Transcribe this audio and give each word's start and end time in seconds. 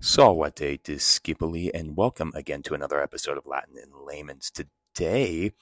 Salvate 0.00 0.82
discipuli, 0.82 1.70
and 1.72 1.96
welcome 1.96 2.30
again 2.34 2.62
to 2.64 2.74
another 2.74 3.02
episode 3.02 3.38
of 3.38 3.46
Latin 3.46 3.76
in 3.82 3.90
Layman's. 4.04 4.50
Today, 4.50 5.52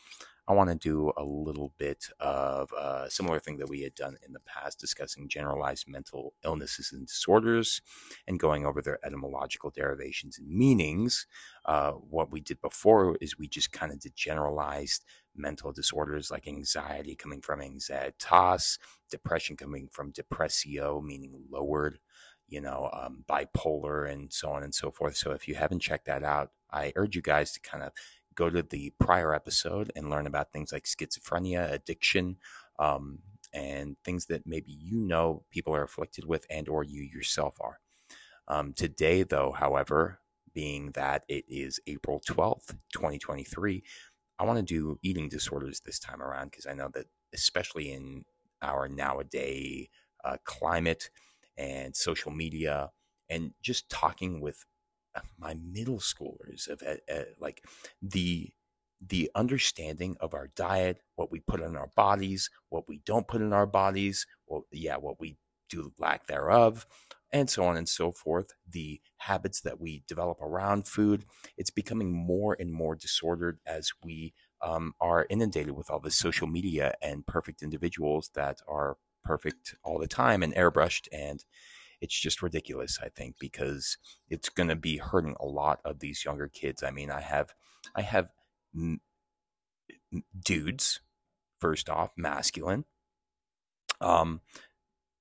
I 0.48 0.52
want 0.54 0.70
to 0.70 0.76
do 0.76 1.12
a 1.16 1.24
little 1.24 1.72
bit 1.78 2.08
of 2.18 2.72
a 2.72 3.08
similar 3.08 3.38
thing 3.38 3.58
that 3.58 3.68
we 3.68 3.82
had 3.82 3.94
done 3.94 4.16
in 4.26 4.32
the 4.32 4.40
past, 4.40 4.80
discussing 4.80 5.28
generalized 5.28 5.88
mental 5.88 6.34
illnesses 6.44 6.90
and 6.92 7.06
disorders 7.06 7.80
and 8.26 8.40
going 8.40 8.66
over 8.66 8.82
their 8.82 8.98
etymological 9.06 9.70
derivations 9.70 10.36
and 10.36 10.48
meanings. 10.48 11.28
Uh, 11.64 11.92
what 11.92 12.32
we 12.32 12.40
did 12.40 12.60
before 12.60 13.16
is 13.20 13.38
we 13.38 13.46
just 13.46 13.70
kind 13.70 13.92
of 13.92 14.00
did 14.00 14.16
generalized 14.16 15.04
mental 15.36 15.72
disorders 15.72 16.30
like 16.32 16.48
anxiety 16.48 17.14
coming 17.14 17.40
from 17.40 17.60
anxietas, 17.60 18.78
depression 19.10 19.56
coming 19.56 19.88
from 19.92 20.12
depressio, 20.12 21.02
meaning 21.02 21.32
lowered 21.50 21.98
you 22.48 22.60
know, 22.60 22.90
um, 22.92 23.24
bipolar 23.28 24.10
and 24.10 24.32
so 24.32 24.50
on 24.50 24.62
and 24.62 24.74
so 24.74 24.90
forth. 24.90 25.16
So 25.16 25.32
if 25.32 25.48
you 25.48 25.54
haven't 25.54 25.80
checked 25.80 26.06
that 26.06 26.22
out, 26.22 26.50
I 26.70 26.92
urge 26.96 27.16
you 27.16 27.22
guys 27.22 27.52
to 27.52 27.60
kind 27.60 27.82
of 27.82 27.92
go 28.34 28.50
to 28.50 28.62
the 28.62 28.92
prior 28.98 29.34
episode 29.34 29.92
and 29.96 30.10
learn 30.10 30.26
about 30.26 30.52
things 30.52 30.72
like 30.72 30.84
schizophrenia, 30.84 31.70
addiction, 31.72 32.36
um, 32.78 33.20
and 33.52 33.96
things 34.04 34.26
that 34.26 34.46
maybe 34.46 34.72
you 34.72 34.98
know 34.98 35.44
people 35.50 35.74
are 35.74 35.84
afflicted 35.84 36.24
with 36.24 36.44
and 36.50 36.68
or 36.68 36.82
you 36.82 37.02
yourself 37.02 37.56
are. 37.60 37.78
Um, 38.48 38.72
today, 38.74 39.22
though, 39.22 39.52
however, 39.52 40.20
being 40.52 40.90
that 40.92 41.24
it 41.28 41.44
is 41.48 41.80
April 41.86 42.20
12th, 42.28 42.76
2023, 42.92 43.82
I 44.38 44.44
want 44.44 44.58
to 44.58 44.62
do 44.62 44.98
eating 45.02 45.28
disorders 45.28 45.80
this 45.80 45.98
time 45.98 46.20
around 46.22 46.50
because 46.50 46.66
I 46.66 46.74
know 46.74 46.90
that, 46.94 47.06
especially 47.32 47.92
in 47.92 48.24
our 48.62 48.88
nowadays 48.88 49.88
uh, 50.24 50.36
climate, 50.44 51.10
and 51.56 51.94
social 51.94 52.30
media 52.30 52.90
and 53.28 53.52
just 53.62 53.88
talking 53.88 54.40
with 54.40 54.64
uh, 55.14 55.20
my 55.38 55.56
middle 55.62 55.98
schoolers 55.98 56.68
of 56.68 56.82
uh, 56.82 56.94
uh, 57.12 57.24
like 57.40 57.62
the 58.02 58.50
the 59.06 59.30
understanding 59.34 60.16
of 60.20 60.34
our 60.34 60.48
diet, 60.56 60.98
what 61.16 61.30
we 61.30 61.40
put 61.40 61.60
in 61.60 61.76
our 61.76 61.90
bodies, 61.94 62.48
what 62.70 62.88
we 62.88 63.02
don't 63.04 63.28
put 63.28 63.42
in 63.42 63.52
our 63.52 63.66
bodies, 63.66 64.26
well, 64.46 64.64
yeah, 64.72 64.96
what 64.96 65.20
we 65.20 65.36
do 65.68 65.92
lack 65.98 66.26
thereof, 66.26 66.86
and 67.32 67.50
so 67.50 67.64
on 67.64 67.76
and 67.76 67.88
so 67.88 68.12
forth. 68.12 68.52
The 68.70 69.00
habits 69.18 69.60
that 69.62 69.80
we 69.80 70.04
develop 70.08 70.40
around 70.40 70.86
food, 70.86 71.24
it's 71.56 71.70
becoming 71.70 72.12
more 72.12 72.56
and 72.58 72.72
more 72.72 72.94
disordered 72.94 73.58
as 73.66 73.90
we 74.02 74.32
um, 74.62 74.94
are 75.00 75.26
inundated 75.28 75.72
with 75.72 75.90
all 75.90 76.00
this 76.00 76.16
social 76.16 76.46
media 76.46 76.94
and 77.02 77.26
perfect 77.26 77.62
individuals 77.62 78.30
that 78.34 78.60
are 78.66 78.96
perfect 79.24 79.74
all 79.82 79.98
the 79.98 80.06
time 80.06 80.42
and 80.42 80.54
airbrushed 80.54 81.08
and 81.12 81.44
it's 82.00 82.18
just 82.18 82.42
ridiculous 82.42 82.98
i 83.02 83.08
think 83.08 83.36
because 83.40 83.96
it's 84.28 84.48
going 84.48 84.68
to 84.68 84.76
be 84.76 84.96
hurting 84.98 85.34
a 85.40 85.46
lot 85.46 85.80
of 85.84 86.00
these 86.00 86.24
younger 86.24 86.48
kids. 86.48 86.82
I 86.82 86.90
mean 86.90 87.10
i 87.10 87.20
have 87.20 87.54
i 87.94 88.02
have 88.02 88.28
dudes 90.44 91.00
first 91.60 91.88
off 91.88 92.10
masculine 92.16 92.84
um 94.00 94.40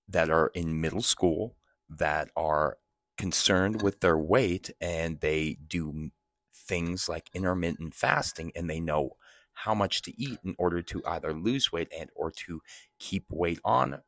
that 0.08 0.30
are 0.30 0.52
in 0.54 0.82
middle 0.82 1.02
school 1.02 1.56
that 1.90 2.30
are 2.36 2.78
concerned 3.18 3.82
with 3.82 4.00
their 4.02 4.18
weight 4.18 4.72
and 4.82 5.20
they 5.20 5.58
do 5.68 6.10
things 6.54 7.08
like 7.08 7.30
intermittent 7.34 7.94
fasting 7.94 8.52
and 8.56 8.70
they 8.70 8.80
know 8.80 9.12
how 9.54 9.74
much 9.74 10.02
to 10.04 10.22
eat 10.22 10.40
in 10.44 10.56
order 10.58 10.82
to 10.82 11.02
either 11.06 11.34
lose 11.34 11.72
weight 11.72 11.92
and 11.98 12.10
or 12.16 12.32
to 12.32 12.62
keep 13.00 13.26
weight 13.30 13.60
on. 13.64 14.02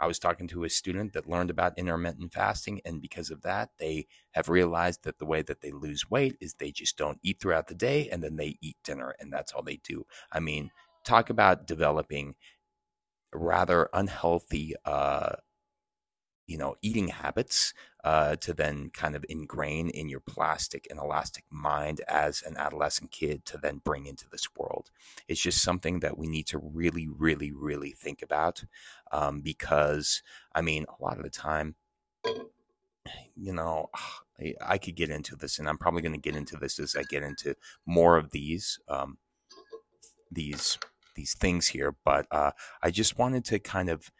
I 0.00 0.06
was 0.06 0.18
talking 0.18 0.48
to 0.48 0.64
a 0.64 0.70
student 0.70 1.12
that 1.12 1.28
learned 1.28 1.50
about 1.50 1.78
intermittent 1.78 2.32
fasting, 2.32 2.80
and 2.86 3.02
because 3.02 3.30
of 3.30 3.42
that, 3.42 3.70
they 3.78 4.06
have 4.30 4.48
realized 4.48 5.04
that 5.04 5.18
the 5.18 5.26
way 5.26 5.42
that 5.42 5.60
they 5.60 5.72
lose 5.72 6.10
weight 6.10 6.36
is 6.40 6.54
they 6.54 6.70
just 6.70 6.96
don't 6.96 7.18
eat 7.22 7.38
throughout 7.38 7.66
the 7.66 7.74
day 7.74 8.08
and 8.08 8.24
then 8.24 8.36
they 8.36 8.56
eat 8.62 8.76
dinner, 8.82 9.14
and 9.20 9.30
that's 9.30 9.52
all 9.52 9.62
they 9.62 9.80
do. 9.84 10.06
I 10.32 10.40
mean, 10.40 10.70
talk 11.04 11.28
about 11.28 11.66
developing 11.66 12.34
rather 13.34 13.90
unhealthy 13.92 14.74
uh, 14.86 15.36
you 16.50 16.58
know 16.58 16.74
eating 16.82 17.08
habits 17.08 17.72
uh, 18.02 18.34
to 18.36 18.52
then 18.52 18.90
kind 18.90 19.14
of 19.14 19.24
ingrain 19.28 19.88
in 19.90 20.08
your 20.08 20.20
plastic 20.20 20.86
and 20.90 20.98
elastic 20.98 21.44
mind 21.50 22.00
as 22.08 22.42
an 22.42 22.56
adolescent 22.56 23.12
kid 23.12 23.44
to 23.44 23.58
then 23.58 23.80
bring 23.84 24.06
into 24.06 24.28
this 24.30 24.48
world. 24.56 24.90
It's 25.28 25.40
just 25.40 25.62
something 25.62 26.00
that 26.00 26.18
we 26.18 26.26
need 26.26 26.46
to 26.48 26.58
really 26.58 27.06
really 27.08 27.52
really 27.52 27.92
think 27.92 28.20
about 28.22 28.64
um, 29.12 29.40
because 29.40 30.22
i 30.54 30.60
mean 30.60 30.86
a 30.88 31.02
lot 31.02 31.18
of 31.18 31.22
the 31.22 31.30
time 31.30 31.76
you 33.36 33.52
know 33.52 33.90
I, 34.40 34.54
I, 34.66 34.78
could 34.78 34.96
get 34.96 35.10
into 35.10 35.36
this 35.36 35.58
and 35.58 35.68
i'm 35.68 35.78
probably 35.78 36.02
going 36.02 36.14
to 36.14 36.18
get 36.18 36.34
into 36.34 36.56
this 36.56 36.78
as 36.78 36.96
i 36.96 37.02
get 37.02 37.22
into 37.22 37.54
more 37.86 38.16
of 38.16 38.30
these 38.30 38.78
um, 38.88 39.18
these 40.32 40.78
these 41.14 41.34
things 41.34 41.68
here 41.68 41.94
but 42.04 42.26
uh, 42.30 42.52
i 42.82 42.90
just 42.90 43.18
wanted 43.18 43.44
to 43.46 43.58
kind 43.58 43.90
of 43.90 44.10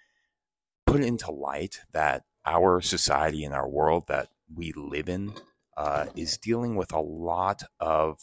put 0.91 1.05
into 1.05 1.31
light 1.31 1.81
that 1.93 2.25
our 2.45 2.81
society 2.81 3.45
and 3.45 3.55
our 3.55 3.69
world 3.69 4.05
that 4.09 4.29
we 4.53 4.73
live 4.75 5.09
in 5.09 5.33
uh, 5.77 6.07
is 6.17 6.37
dealing 6.39 6.75
with 6.75 6.93
a 6.93 7.01
lot 7.01 7.63
of 7.79 8.19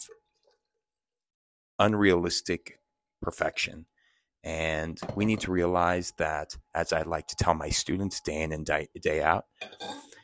unrealistic 1.78 2.78
perfection. 3.22 3.86
And 4.44 5.00
we 5.14 5.24
need 5.24 5.40
to 5.40 5.50
realize 5.50 6.12
that, 6.18 6.56
as 6.74 6.92
I 6.92 7.02
like 7.02 7.26
to 7.28 7.36
tell 7.36 7.54
my 7.54 7.70
students 7.70 8.20
day 8.20 8.42
in 8.42 8.52
and 8.52 8.66
day, 8.66 8.88
day 9.00 9.22
out, 9.22 9.46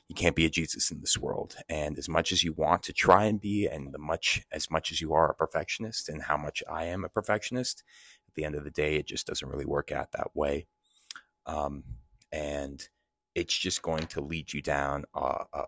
you 0.09 0.15
can't 0.15 0.37
be 0.37 0.45
a 0.45 0.51
Jesus 0.51 0.91
in 0.91 1.01
this 1.01 1.17
world. 1.17 1.57
And 1.71 1.97
as 1.97 2.11
much 2.11 2.31
as 2.31 2.45
you 2.45 2.53
want 2.53 2.83
to 2.85 2.93
try 2.93 3.25
and 3.25 3.41
be, 3.41 3.67
and 3.67 3.93
the 3.93 3.99
much 3.99 4.43
as 4.53 4.71
much 4.71 4.93
as 4.93 5.01
you 5.01 5.15
are 5.15 5.31
a 5.31 5.35
perfectionist, 5.35 6.11
and 6.11 6.23
how 6.23 6.37
much 6.37 6.63
I 6.71 6.85
am 6.85 7.05
a 7.05 7.09
perfectionist, 7.09 7.83
at 8.29 8.35
the 8.35 8.45
end 8.45 8.55
of 8.55 8.65
the 8.65 8.71
day, 8.71 8.97
it 8.97 9.07
just 9.07 9.27
doesn't 9.27 9.49
really 9.49 9.65
work 9.65 9.91
out 9.91 10.13
that 10.13 10.31
way. 10.35 10.67
Um, 11.47 11.85
and 12.35 12.89
it's 13.37 13.57
just 13.57 13.81
going 13.83 14.07
to 14.09 14.21
lead 14.21 14.53
you 14.53 14.61
down 14.61 15.05
a, 15.15 15.45
a, 15.53 15.65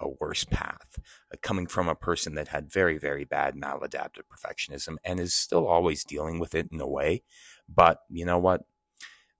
a 0.00 0.08
worse 0.20 0.44
path. 0.44 0.98
Uh, 1.32 1.36
coming 1.42 1.66
from 1.66 1.88
a 1.88 1.94
person 1.94 2.36
that 2.36 2.48
had 2.48 2.72
very, 2.72 2.98
very 2.98 3.24
bad 3.24 3.54
maladaptive 3.56 4.22
perfectionism 4.32 4.96
and 5.04 5.18
is 5.18 5.34
still 5.34 5.66
always 5.66 6.04
dealing 6.04 6.38
with 6.38 6.54
it 6.54 6.68
in 6.72 6.80
a 6.80 6.86
way. 6.86 7.22
But 7.68 7.98
you 8.10 8.24
know 8.24 8.38
what? 8.38 8.62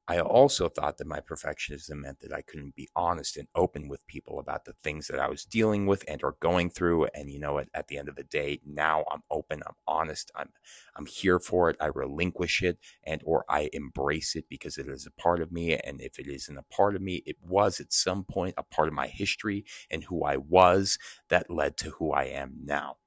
I 0.06 0.20
also 0.20 0.68
thought 0.68 0.98
that 0.98 1.06
my 1.06 1.20
perfectionism 1.20 2.02
meant 2.02 2.20
that 2.20 2.32
I 2.32 2.42
couldn't 2.42 2.76
be 2.76 2.90
honest 2.94 3.38
and 3.38 3.48
open 3.54 3.88
with 3.88 4.06
people 4.06 4.38
about 4.38 4.66
the 4.66 4.74
things 4.82 5.06
that 5.06 5.18
I 5.18 5.30
was 5.30 5.46
dealing 5.46 5.86
with 5.86 6.04
and 6.06 6.22
or 6.22 6.36
going 6.40 6.68
through. 6.68 7.06
And 7.14 7.30
you 7.30 7.38
know 7.38 7.54
what? 7.54 7.68
At 7.72 7.88
the 7.88 7.96
end 7.96 8.10
of 8.10 8.16
the 8.16 8.24
day, 8.24 8.60
now 8.66 9.04
I'm 9.10 9.22
open, 9.30 9.62
I'm 9.66 9.76
honest, 9.86 10.30
I'm 10.34 10.50
I'm 10.94 11.06
here 11.06 11.38
for 11.38 11.70
it. 11.70 11.76
I 11.80 11.86
relinquish 11.86 12.62
it 12.62 12.78
and 13.04 13.22
or 13.24 13.46
I 13.48 13.70
embrace 13.72 14.36
it 14.36 14.44
because 14.50 14.76
it 14.76 14.88
is 14.88 15.06
a 15.06 15.20
part 15.22 15.40
of 15.40 15.50
me. 15.50 15.74
And 15.74 16.02
if 16.02 16.18
it 16.18 16.28
isn't 16.28 16.58
a 16.58 16.62
part 16.64 16.94
of 16.96 17.00
me, 17.00 17.22
it 17.24 17.36
was 17.42 17.80
at 17.80 17.92
some 17.92 18.24
point 18.24 18.54
a 18.58 18.62
part 18.62 18.88
of 18.88 18.94
my 18.94 19.06
history 19.06 19.64
and 19.90 20.04
who 20.04 20.24
I 20.24 20.36
was 20.36 20.98
that 21.30 21.50
led 21.50 21.78
to 21.78 21.90
who 21.90 22.12
I 22.12 22.24
am 22.24 22.54
now. 22.62 22.98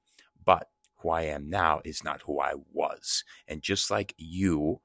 But 0.44 0.68
who 0.96 1.10
I 1.10 1.22
am 1.22 1.48
now 1.48 1.80
is 1.84 2.02
not 2.02 2.22
who 2.22 2.40
I 2.40 2.54
was. 2.72 3.22
And 3.46 3.62
just 3.62 3.88
like 3.88 4.14
you 4.16 4.80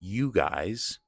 you 0.00 0.32
guys 0.32 0.98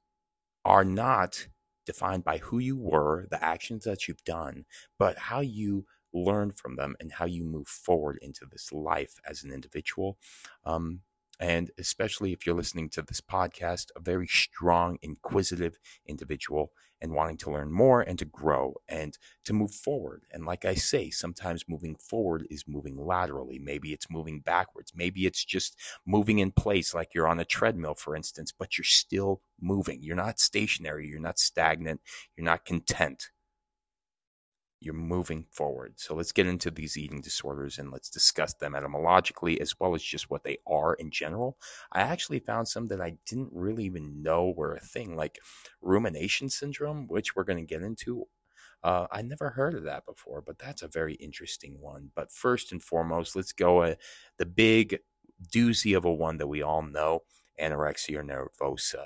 are 0.65 0.85
not 0.85 1.47
defined 1.85 2.23
by 2.23 2.37
who 2.37 2.59
you 2.59 2.77
were, 2.77 3.27
the 3.31 3.43
actions 3.43 3.83
that 3.85 4.07
you've 4.07 4.23
done, 4.23 4.65
but 4.97 5.17
how 5.17 5.39
you 5.39 5.85
learn 6.13 6.51
from 6.51 6.75
them 6.75 6.95
and 6.99 7.11
how 7.11 7.25
you 7.25 7.43
move 7.43 7.67
forward 7.67 8.19
into 8.21 8.45
this 8.51 8.71
life 8.71 9.13
as 9.27 9.43
an 9.43 9.51
individual. 9.51 10.17
Um, 10.65 11.01
and 11.39 11.71
especially 11.77 12.33
if 12.33 12.45
you're 12.45 12.55
listening 12.55 12.89
to 12.89 13.01
this 13.01 13.21
podcast, 13.21 13.87
a 13.95 13.99
very 13.99 14.27
strong, 14.27 14.97
inquisitive 15.01 15.77
individual 16.05 16.71
and 17.01 17.13
wanting 17.13 17.37
to 17.37 17.51
learn 17.51 17.71
more 17.71 18.01
and 18.01 18.19
to 18.19 18.25
grow 18.25 18.73
and 18.89 19.17
to 19.45 19.53
move 19.53 19.71
forward. 19.71 20.23
And 20.31 20.45
like 20.45 20.65
I 20.65 20.75
say, 20.75 21.09
sometimes 21.09 21.63
moving 21.67 21.95
forward 21.95 22.45
is 22.49 22.65
moving 22.67 22.97
laterally. 22.97 23.57
Maybe 23.57 23.93
it's 23.93 24.09
moving 24.09 24.41
backwards. 24.41 24.91
Maybe 24.93 25.25
it's 25.25 25.45
just 25.45 25.77
moving 26.05 26.39
in 26.39 26.51
place, 26.51 26.93
like 26.93 27.13
you're 27.13 27.27
on 27.27 27.39
a 27.39 27.45
treadmill, 27.45 27.95
for 27.95 28.15
instance, 28.15 28.51
but 28.57 28.77
you're 28.77 28.83
still 28.83 29.41
moving. 29.61 30.03
You're 30.03 30.15
not 30.17 30.39
stationary. 30.39 31.07
You're 31.07 31.21
not 31.21 31.39
stagnant. 31.39 32.01
You're 32.35 32.45
not 32.45 32.65
content 32.65 33.29
you're 34.79 34.93
moving 34.93 35.45
forward. 35.51 35.93
So 35.97 36.15
let's 36.15 36.31
get 36.31 36.47
into 36.47 36.71
these 36.71 36.97
eating 36.97 37.21
disorders 37.21 37.79
and 37.79 37.91
let's 37.91 38.09
discuss 38.09 38.53
them 38.53 38.75
etymologically 38.75 39.59
as 39.59 39.77
well 39.79 39.93
as 39.93 40.03
just 40.03 40.29
what 40.29 40.43
they 40.43 40.57
are 40.65 40.93
in 40.95 41.11
general. 41.11 41.57
I 41.91 42.01
actually 42.01 42.39
found 42.39 42.67
some 42.67 42.87
that 42.87 43.01
I 43.01 43.17
didn't 43.25 43.49
really 43.51 43.85
even 43.85 44.21
know 44.21 44.53
were 44.55 44.75
a 44.75 44.79
thing, 44.79 45.15
like 45.15 45.39
rumination 45.81 46.49
syndrome, 46.49 47.07
which 47.07 47.35
we're 47.35 47.43
going 47.43 47.59
to 47.59 47.73
get 47.73 47.83
into. 47.83 48.25
Uh, 48.83 49.07
I 49.11 49.21
never 49.21 49.49
heard 49.49 49.73
of 49.73 49.83
that 49.83 50.05
before, 50.05 50.41
but 50.41 50.57
that's 50.57 50.83
a 50.83 50.87
very 50.87 51.15
interesting 51.15 51.77
one. 51.81 52.11
But 52.15 52.31
first 52.31 52.71
and 52.71 52.81
foremost, 52.81 53.35
let's 53.35 53.51
go 53.51 53.81
uh, 53.81 53.95
the 54.37 54.45
big 54.45 54.99
doozy 55.53 55.97
of 55.97 56.05
a 56.05 56.13
one 56.13 56.37
that 56.37 56.47
we 56.47 56.61
all 56.61 56.81
know 56.81 57.23
anorexia 57.61 58.23
nervosa. 58.23 59.05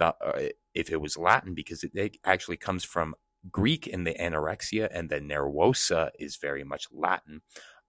Uh, 0.00 0.48
if 0.74 0.90
it 0.90 1.00
was 1.00 1.16
Latin, 1.16 1.54
because 1.54 1.82
it 1.82 2.16
actually 2.24 2.56
comes 2.56 2.84
from 2.84 3.16
Greek 3.50 3.86
in 3.86 4.04
the 4.04 4.14
anorexia, 4.14 4.88
and 4.92 5.08
the 5.08 5.20
nervosa 5.20 6.10
is 6.18 6.36
very 6.36 6.64
much 6.64 6.86
Latin. 6.92 7.40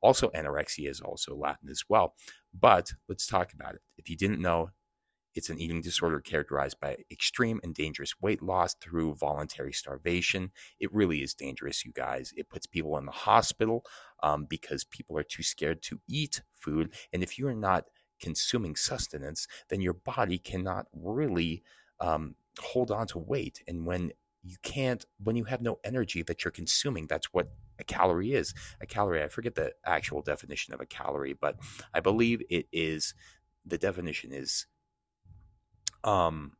Also, 0.01 0.29
anorexia 0.29 0.89
is 0.89 1.01
also 1.01 1.35
Latin 1.35 1.69
as 1.69 1.83
well. 1.89 2.15
But 2.57 2.93
let's 3.07 3.27
talk 3.27 3.53
about 3.53 3.75
it. 3.75 3.81
If 3.97 4.09
you 4.09 4.15
didn't 4.15 4.41
know, 4.41 4.69
it's 5.35 5.49
an 5.49 5.59
eating 5.59 5.81
disorder 5.81 6.19
characterized 6.19 6.79
by 6.79 6.97
extreme 7.11 7.59
and 7.63 7.73
dangerous 7.73 8.13
weight 8.21 8.41
loss 8.41 8.73
through 8.75 9.15
voluntary 9.15 9.73
starvation. 9.73 10.51
It 10.79 10.93
really 10.93 11.21
is 11.21 11.33
dangerous, 11.33 11.85
you 11.85 11.91
guys. 11.93 12.33
It 12.35 12.49
puts 12.49 12.65
people 12.65 12.97
in 12.97 13.05
the 13.05 13.11
hospital 13.11 13.85
um, 14.23 14.45
because 14.49 14.83
people 14.83 15.17
are 15.17 15.23
too 15.23 15.43
scared 15.43 15.81
to 15.83 15.99
eat 16.09 16.41
food. 16.53 16.93
And 17.13 17.21
if 17.21 17.37
you 17.37 17.47
are 17.47 17.55
not 17.55 17.85
consuming 18.19 18.75
sustenance, 18.75 19.47
then 19.69 19.81
your 19.81 19.93
body 19.93 20.39
cannot 20.39 20.87
really 20.93 21.63
um, 21.99 22.35
hold 22.59 22.91
on 22.91 23.07
to 23.07 23.19
weight. 23.19 23.61
And 23.67 23.85
when 23.85 24.11
you 24.43 24.55
can't, 24.63 25.05
when 25.23 25.35
you 25.35 25.43
have 25.45 25.61
no 25.61 25.79
energy 25.83 26.23
that 26.23 26.43
you're 26.43 26.51
consuming, 26.51 27.07
that's 27.07 27.33
what 27.33 27.49
a 27.79 27.83
calorie 27.83 28.33
is. 28.33 28.53
A 28.81 28.85
calorie, 28.85 29.23
I 29.23 29.27
forget 29.27 29.55
the 29.55 29.73
actual 29.85 30.21
definition 30.21 30.73
of 30.73 30.81
a 30.81 30.85
calorie, 30.85 31.33
but 31.33 31.57
I 31.93 31.99
believe 31.99 32.41
it 32.49 32.67
is 32.71 33.13
the 33.65 33.77
definition 33.77 34.31
is 34.31 34.65
um, 36.03 36.53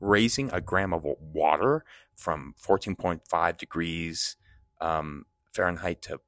raising 0.00 0.50
a 0.52 0.60
gram 0.60 0.92
of 0.92 1.04
water 1.20 1.84
from 2.16 2.54
14.5 2.62 3.56
degrees 3.56 4.36
um, 4.80 5.24
Fahrenheit 5.54 6.02
to 6.02 6.20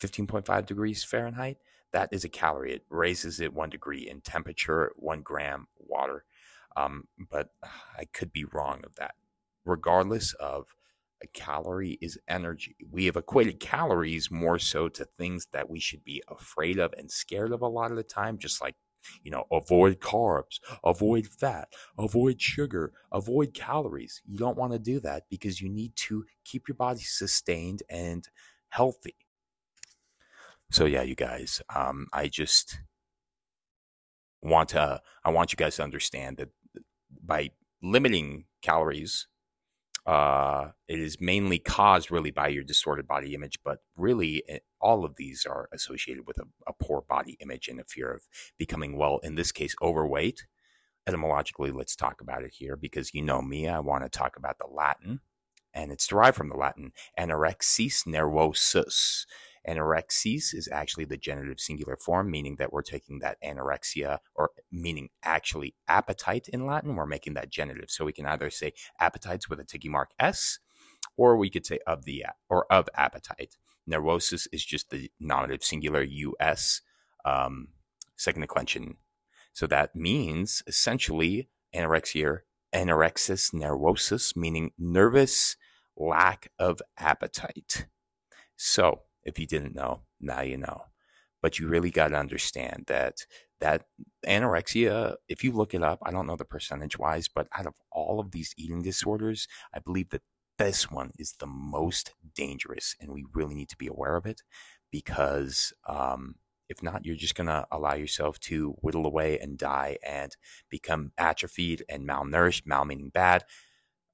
15.5 0.00 0.66
degrees 0.66 1.04
Fahrenheit. 1.04 1.58
That 1.92 2.10
is 2.12 2.24
a 2.24 2.28
calorie. 2.28 2.74
It 2.74 2.84
raises 2.90 3.40
it 3.40 3.54
one 3.54 3.70
degree 3.70 4.08
in 4.08 4.20
temperature, 4.20 4.92
one 4.96 5.22
gram 5.22 5.66
water. 5.78 6.24
Um, 6.76 7.08
but 7.30 7.48
I 7.98 8.04
could 8.12 8.32
be 8.32 8.44
wrong 8.44 8.82
of 8.84 8.94
that. 8.96 9.14
Regardless 9.68 10.34
of 10.34 10.66
a 11.22 11.26
calorie 11.28 11.98
is 12.00 12.18
energy. 12.28 12.76
We 12.90 13.06
have 13.06 13.16
equated 13.16 13.60
calories 13.60 14.30
more 14.30 14.58
so 14.58 14.88
to 14.88 15.04
things 15.04 15.46
that 15.52 15.68
we 15.68 15.80
should 15.80 16.04
be 16.04 16.22
afraid 16.28 16.78
of 16.78 16.94
and 16.96 17.10
scared 17.10 17.52
of 17.52 17.62
a 17.62 17.68
lot 17.68 17.90
of 17.90 17.96
the 17.96 18.02
time, 18.02 18.38
just 18.38 18.60
like 18.60 18.74
you 19.22 19.30
know, 19.30 19.44
avoid 19.52 20.00
carbs, 20.00 20.60
avoid 20.84 21.26
fat, 21.26 21.68
avoid 21.98 22.40
sugar, 22.40 22.92
avoid 23.12 23.54
calories. 23.54 24.22
You 24.26 24.38
don't 24.38 24.56
want 24.56 24.72
to 24.72 24.78
do 24.78 25.00
that 25.00 25.24
because 25.30 25.60
you 25.60 25.68
need 25.68 25.94
to 25.96 26.24
keep 26.44 26.68
your 26.68 26.74
body 26.74 27.00
sustained 27.00 27.82
and 27.88 28.28
healthy. 28.70 29.16
So 30.70 30.84
yeah, 30.84 31.02
you 31.02 31.14
guys, 31.14 31.62
um, 31.74 32.06
I 32.12 32.28
just 32.28 32.80
want 34.42 34.70
to 34.70 35.00
I 35.24 35.30
want 35.30 35.52
you 35.52 35.56
guys 35.56 35.76
to 35.76 35.82
understand 35.82 36.36
that 36.38 36.48
by 37.24 37.50
limiting 37.82 38.44
calories 38.62 39.26
uh, 40.08 40.70
it 40.88 40.98
is 40.98 41.20
mainly 41.20 41.58
caused 41.58 42.10
really 42.10 42.30
by 42.30 42.48
your 42.48 42.64
distorted 42.64 43.06
body 43.06 43.34
image, 43.34 43.58
but 43.62 43.80
really 43.94 44.42
eh, 44.48 44.58
all 44.80 45.04
of 45.04 45.16
these 45.16 45.44
are 45.44 45.68
associated 45.74 46.26
with 46.26 46.38
a, 46.38 46.44
a, 46.66 46.72
poor 46.82 47.02
body 47.02 47.36
image 47.42 47.68
and 47.68 47.78
a 47.78 47.84
fear 47.84 48.10
of 48.10 48.22
becoming, 48.56 48.96
well, 48.96 49.18
in 49.22 49.34
this 49.34 49.52
case, 49.52 49.76
overweight. 49.82 50.46
Etymologically, 51.06 51.70
let's 51.70 51.94
talk 51.94 52.22
about 52.22 52.42
it 52.42 52.54
here 52.56 52.74
because 52.74 53.12
you 53.12 53.20
know 53.20 53.42
me, 53.42 53.68
I 53.68 53.80
want 53.80 54.02
to 54.02 54.08
talk 54.08 54.38
about 54.38 54.56
the 54.56 54.66
Latin, 54.74 55.20
and 55.74 55.92
it's 55.92 56.06
derived 56.06 56.38
from 56.38 56.48
the 56.48 56.56
Latin 56.56 56.92
anorexis 57.18 58.06
nervosus, 58.06 59.26
Anorexis 59.68 60.54
is 60.54 60.68
actually 60.72 61.04
the 61.04 61.16
genitive 61.16 61.60
singular 61.60 61.96
form, 61.96 62.30
meaning 62.30 62.56
that 62.56 62.72
we're 62.72 62.82
taking 62.82 63.18
that 63.18 63.36
anorexia, 63.44 64.18
or 64.34 64.50
meaning 64.72 65.10
actually 65.22 65.74
appetite 65.88 66.48
in 66.48 66.66
Latin. 66.66 66.96
We're 66.96 67.06
making 67.06 67.34
that 67.34 67.50
genitive. 67.50 67.90
So 67.90 68.04
we 68.04 68.12
can 68.12 68.26
either 68.26 68.50
say 68.50 68.72
appetites 68.98 69.48
with 69.48 69.60
a 69.60 69.64
ticky 69.64 69.88
mark 69.88 70.10
S, 70.18 70.58
or 71.16 71.36
we 71.36 71.50
could 71.50 71.66
say 71.66 71.80
of 71.86 72.04
the 72.04 72.24
or 72.48 72.70
of 72.72 72.88
appetite. 72.94 73.56
Nervosus 73.88 74.46
is 74.52 74.64
just 74.64 74.90
the 74.90 75.10
nominative 75.20 75.64
singular 75.64 76.06
us, 76.40 76.80
um, 77.24 77.68
second 78.16 78.40
declension. 78.42 78.96
So 79.52 79.66
that 79.66 79.94
means 79.94 80.62
essentially 80.66 81.48
anorexia, 81.74 82.40
anorexis 82.72 83.52
nervosus, 83.52 84.36
meaning 84.36 84.72
nervous 84.78 85.56
lack 85.96 86.50
of 86.58 86.80
appetite. 86.96 87.86
So 88.56 89.02
if 89.28 89.38
you 89.38 89.46
didn't 89.46 89.74
know, 89.74 90.02
now 90.20 90.40
you 90.42 90.56
know. 90.56 90.82
But 91.40 91.58
you 91.58 91.68
really 91.68 91.90
got 91.90 92.08
to 92.08 92.16
understand 92.16 92.84
that 92.88 93.14
that 93.60 93.84
anorexia, 94.26 95.14
if 95.28 95.44
you 95.44 95.52
look 95.52 95.74
it 95.74 95.82
up, 95.82 96.00
I 96.02 96.10
don't 96.10 96.26
know 96.26 96.36
the 96.36 96.44
percentage 96.44 96.98
wise, 96.98 97.28
but 97.28 97.48
out 97.56 97.66
of 97.66 97.74
all 97.92 98.18
of 98.20 98.30
these 98.30 98.54
eating 98.56 98.82
disorders, 98.82 99.46
I 99.74 99.78
believe 99.80 100.10
that 100.10 100.22
this 100.58 100.90
one 100.90 101.12
is 101.18 101.34
the 101.38 101.46
most 101.46 102.14
dangerous, 102.34 102.96
and 103.00 103.12
we 103.12 103.24
really 103.32 103.54
need 103.54 103.68
to 103.68 103.76
be 103.76 103.86
aware 103.86 104.16
of 104.16 104.26
it 104.26 104.42
because 104.90 105.72
um, 105.88 106.34
if 106.68 106.82
not, 106.82 107.04
you're 107.04 107.16
just 107.16 107.34
going 107.34 107.46
to 107.46 107.66
allow 107.70 107.94
yourself 107.94 108.38
to 108.40 108.70
whittle 108.80 109.06
away 109.06 109.38
and 109.38 109.56
die 109.56 109.98
and 110.06 110.36
become 110.68 111.12
atrophied 111.16 111.84
and 111.88 112.06
malnourished, 112.06 112.66
mal 112.66 112.84
meaning 112.84 113.10
bad, 113.10 113.44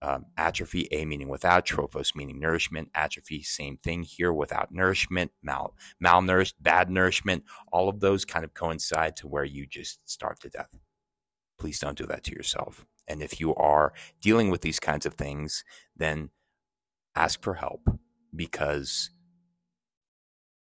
um, 0.04 0.26
atrophy, 0.36 0.86
A 0.92 1.06
meaning 1.06 1.28
without, 1.28 1.64
trophos 1.64 2.14
meaning 2.14 2.38
nourishment, 2.38 2.90
atrophy, 2.94 3.42
same 3.42 3.78
thing 3.78 4.02
here 4.02 4.34
without 4.34 4.70
nourishment, 4.70 5.30
mal, 5.42 5.74
malnourished, 6.04 6.52
bad 6.60 6.90
nourishment, 6.90 7.42
all 7.72 7.88
of 7.88 8.00
those 8.00 8.26
kind 8.26 8.44
of 8.44 8.52
coincide 8.52 9.16
to 9.16 9.26
where 9.26 9.44
you 9.44 9.66
just 9.66 9.98
starve 10.04 10.38
to 10.40 10.50
death. 10.50 10.68
Please 11.58 11.78
don't 11.78 11.96
do 11.96 12.06
that 12.06 12.22
to 12.24 12.32
yourself. 12.32 12.84
And 13.08 13.22
if 13.22 13.40
you 13.40 13.54
are 13.54 13.94
dealing 14.20 14.50
with 14.50 14.60
these 14.60 14.78
kinds 14.78 15.06
of 15.06 15.14
things, 15.14 15.64
then 15.96 16.28
ask 17.16 17.42
for 17.42 17.54
help 17.54 17.88
because 18.36 19.10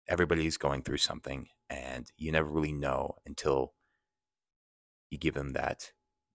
everybody's 0.08 0.56
going 0.56 0.84
through 0.84 0.98
something 0.98 1.48
and 1.70 2.08
you 2.16 2.32
never 2.32 2.48
really 2.48 2.72
know 2.72 3.16
until 3.26 3.74
you 5.10 5.18
give 5.18 5.34
them 5.34 5.52
that 5.52 5.92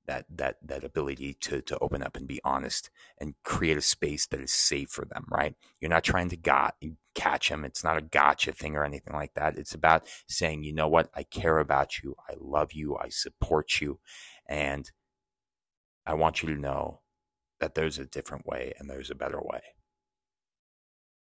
that 0.06 0.26
that 0.31 0.56
that 0.62 0.84
ability 0.84 1.34
to 1.40 1.60
to 1.62 1.78
open 1.78 2.02
up 2.02 2.16
and 2.16 2.26
be 2.26 2.40
honest 2.44 2.90
and 3.19 3.34
create 3.44 3.76
a 3.76 3.82
space 3.82 4.26
that 4.26 4.40
is 4.40 4.52
safe 4.52 4.90
for 4.90 5.04
them 5.04 5.25
right? 5.31 5.54
You're 5.81 5.90
not 5.90 6.04
trying 6.04 6.28
to 6.31 6.37
got 6.37 6.76
catch 7.14 7.49
them 7.50 7.64
it's 7.64 7.84
not 7.84 7.99
a 7.99 8.02
gotcha 8.02 8.52
thing 8.52 8.76
or 8.76 8.84
anything 8.84 9.14
like 9.14 9.34
that. 9.34 9.58
It's 9.58 9.75
about 9.75 10.08
saying 10.28 10.64
you 10.64 10.75
know 10.75 10.88
what? 10.88 11.10
I 11.14 11.25
care 11.25 11.58
about 11.58 12.02
you. 12.02 12.16
I 12.28 12.34
love 12.40 12.72
you. 12.72 12.96
I 12.96 13.08
support 13.10 13.81
you. 13.81 14.00
And 14.49 14.90
i 16.05 16.14
want 16.14 16.43
you 16.43 16.52
to 16.52 16.60
know 16.60 17.00
that 17.60 17.75
there's 17.75 17.98
a 17.98 18.06
different 18.06 18.44
way 18.44 18.72
and 18.78 18.90
there's 18.90 19.10
a 19.10 19.14
better 19.14 19.40
way. 19.40 19.60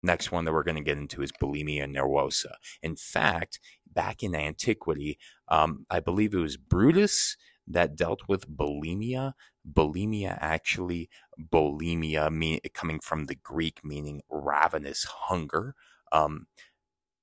Next 0.02 0.32
one 0.32 0.46
that 0.46 0.54
we're 0.54 0.64
going 0.64 0.78
to 0.78 0.84
get 0.84 0.98
into 0.98 1.22
is 1.22 1.32
bulimia 1.34 1.84
nervosa. 1.86 2.53
In 2.82 2.96
fact, 2.96 3.60
back 3.94 4.24
in 4.24 4.34
antiquity, 4.34 5.20
um, 5.50 5.86
I 5.89 6.00
believe 6.00 6.34
it 6.34 6.39
was 6.39 6.56
Brutus 6.56 7.36
that 7.70 7.96
dealt 7.96 8.22
with 8.28 8.50
bulimia. 8.50 9.34
Bulimia 9.72 10.38
actually, 10.42 11.10
bulimia 11.40 12.32
mean, 12.32 12.60
coming 12.74 13.00
from 13.00 13.26
the 13.26 13.36
Greek 13.36 13.82
meaning 13.84 14.22
ravenous 14.30 15.04
hunger. 15.04 15.76
Um, 16.12 16.48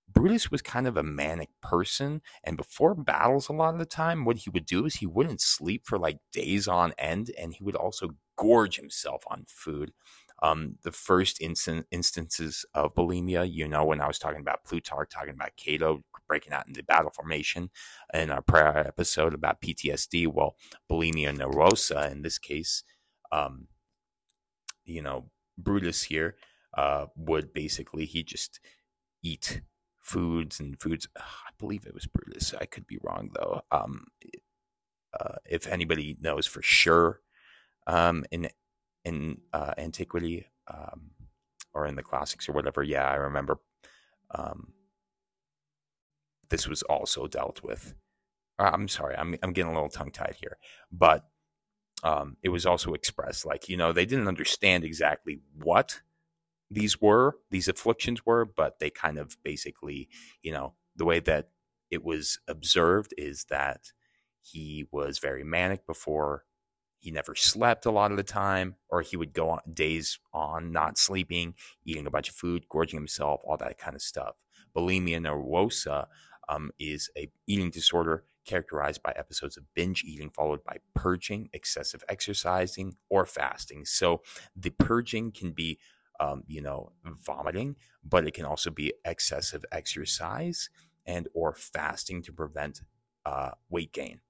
Brutus 0.08 0.50
was 0.50 0.62
kind 0.62 0.86
of 0.86 0.96
a 0.96 1.02
manic 1.02 1.50
person, 1.60 2.22
and 2.44 2.56
before 2.56 2.94
battles, 2.94 3.48
a 3.48 3.52
lot 3.52 3.74
of 3.74 3.80
the 3.80 3.86
time, 3.86 4.24
what 4.24 4.38
he 4.38 4.50
would 4.50 4.64
do 4.66 4.86
is 4.86 4.96
he 4.96 5.06
wouldn't 5.06 5.40
sleep 5.40 5.82
for 5.84 5.98
like 5.98 6.18
days 6.32 6.68
on 6.68 6.94
end, 6.98 7.30
and 7.38 7.52
he 7.54 7.64
would 7.64 7.76
also 7.76 8.10
gorge 8.36 8.76
himself 8.76 9.24
on 9.28 9.44
food 9.48 9.92
um, 10.42 10.76
the 10.82 10.92
first 10.92 11.40
instant, 11.40 11.86
instances 11.90 12.64
of 12.74 12.94
bulimia. 12.94 13.50
You 13.50 13.68
know, 13.68 13.84
when 13.84 14.00
I 14.00 14.06
was 14.06 14.18
talking 14.18 14.40
about 14.40 14.64
Plutarch, 14.64 15.10
talking 15.10 15.34
about 15.34 15.56
Cato 15.56 16.02
breaking 16.26 16.52
out 16.52 16.66
into 16.66 16.82
battle 16.82 17.10
formation 17.10 17.70
in 18.14 18.30
our 18.30 18.42
prior 18.42 18.78
episode 18.78 19.34
about 19.34 19.60
PTSD. 19.60 20.26
Well, 20.26 20.56
bulimia 20.90 21.36
nervosa 21.36 22.10
in 22.10 22.22
this 22.22 22.38
case, 22.38 22.82
um, 23.32 23.68
you 24.84 25.02
know, 25.02 25.30
Brutus 25.58 26.02
here 26.02 26.36
uh, 26.74 27.06
would 27.16 27.52
basically 27.52 28.04
he 28.04 28.22
just 28.22 28.60
eat 29.22 29.60
foods 30.00 30.60
and 30.60 30.80
foods. 30.80 31.08
Uh, 31.16 31.22
I 31.22 31.50
believe 31.58 31.86
it 31.86 31.94
was 31.94 32.06
Brutus. 32.06 32.54
I 32.60 32.66
could 32.66 32.86
be 32.86 32.98
wrong 33.02 33.30
though. 33.34 33.62
Um, 33.70 34.06
uh, 35.18 35.36
if 35.48 35.66
anybody 35.66 36.16
knows 36.20 36.46
for 36.46 36.62
sure, 36.62 37.20
um, 37.86 38.24
in 38.30 38.48
in 39.04 39.38
uh, 39.52 39.72
antiquity 39.78 40.46
um, 40.68 41.10
or 41.72 41.86
in 41.86 41.94
the 41.94 42.02
classics 42.02 42.48
or 42.48 42.52
whatever. 42.52 42.82
Yeah, 42.82 43.08
I 43.08 43.14
remember 43.14 43.58
um, 44.34 44.72
this 46.50 46.68
was 46.68 46.82
also 46.82 47.26
dealt 47.26 47.62
with. 47.62 47.94
I'm 48.58 48.88
sorry, 48.88 49.16
I'm 49.16 49.36
I'm 49.42 49.52
getting 49.52 49.70
a 49.70 49.74
little 49.74 49.90
tongue 49.90 50.12
tied 50.12 50.36
here, 50.40 50.58
but 50.90 51.24
um, 52.02 52.36
it 52.42 52.48
was 52.48 52.66
also 52.66 52.94
expressed 52.94 53.44
like 53.44 53.68
you 53.68 53.76
know 53.76 53.92
they 53.92 54.06
didn't 54.06 54.28
understand 54.28 54.84
exactly 54.84 55.40
what 55.62 56.00
these 56.70 57.00
were, 57.00 57.36
these 57.50 57.68
afflictions 57.68 58.24
were, 58.24 58.44
but 58.44 58.78
they 58.78 58.90
kind 58.90 59.18
of 59.18 59.36
basically 59.42 60.08
you 60.42 60.52
know 60.52 60.74
the 60.96 61.04
way 61.04 61.20
that 61.20 61.50
it 61.90 62.02
was 62.02 62.38
observed 62.48 63.14
is 63.18 63.44
that 63.50 63.92
he 64.42 64.86
was 64.90 65.18
very 65.18 65.44
manic 65.44 65.86
before 65.86 66.44
he 66.98 67.10
never 67.10 67.34
slept 67.34 67.86
a 67.86 67.90
lot 67.90 68.10
of 68.10 68.16
the 68.16 68.22
time, 68.22 68.74
or 68.88 69.00
he 69.00 69.16
would 69.16 69.32
go 69.32 69.50
on 69.50 69.60
days 69.72 70.18
on 70.32 70.72
not 70.72 70.98
sleeping, 70.98 71.54
eating 71.84 72.06
a 72.06 72.10
bunch 72.10 72.28
of 72.28 72.34
food, 72.34 72.64
gorging 72.68 72.98
himself, 72.98 73.42
all 73.44 73.56
that 73.58 73.78
kind 73.78 73.94
of 73.94 74.02
stuff. 74.02 74.34
Bulimia 74.74 75.20
nervosa 75.20 76.06
um, 76.48 76.70
is 76.78 77.10
a 77.16 77.30
eating 77.46 77.70
disorder 77.70 78.24
characterized 78.44 79.02
by 79.02 79.12
episodes 79.16 79.56
of 79.56 79.64
binge 79.74 80.04
eating 80.04 80.30
followed 80.30 80.62
by 80.64 80.76
purging, 80.94 81.48
excessive 81.52 82.04
exercising, 82.08 82.96
or 83.10 83.26
fasting. 83.26 83.84
So 83.84 84.22
the 84.54 84.70
purging 84.70 85.32
can 85.32 85.50
be, 85.52 85.78
um, 86.20 86.44
you 86.46 86.62
know, 86.62 86.92
vomiting, 87.04 87.76
but 88.04 88.26
it 88.26 88.34
can 88.34 88.44
also 88.44 88.70
be 88.70 88.92
excessive 89.04 89.64
exercise 89.72 90.70
and 91.04 91.28
or 91.34 91.54
fasting 91.54 92.22
to 92.22 92.32
prevent 92.32 92.82
uh, 93.24 93.50
weight 93.68 93.92
gain. 93.92 94.20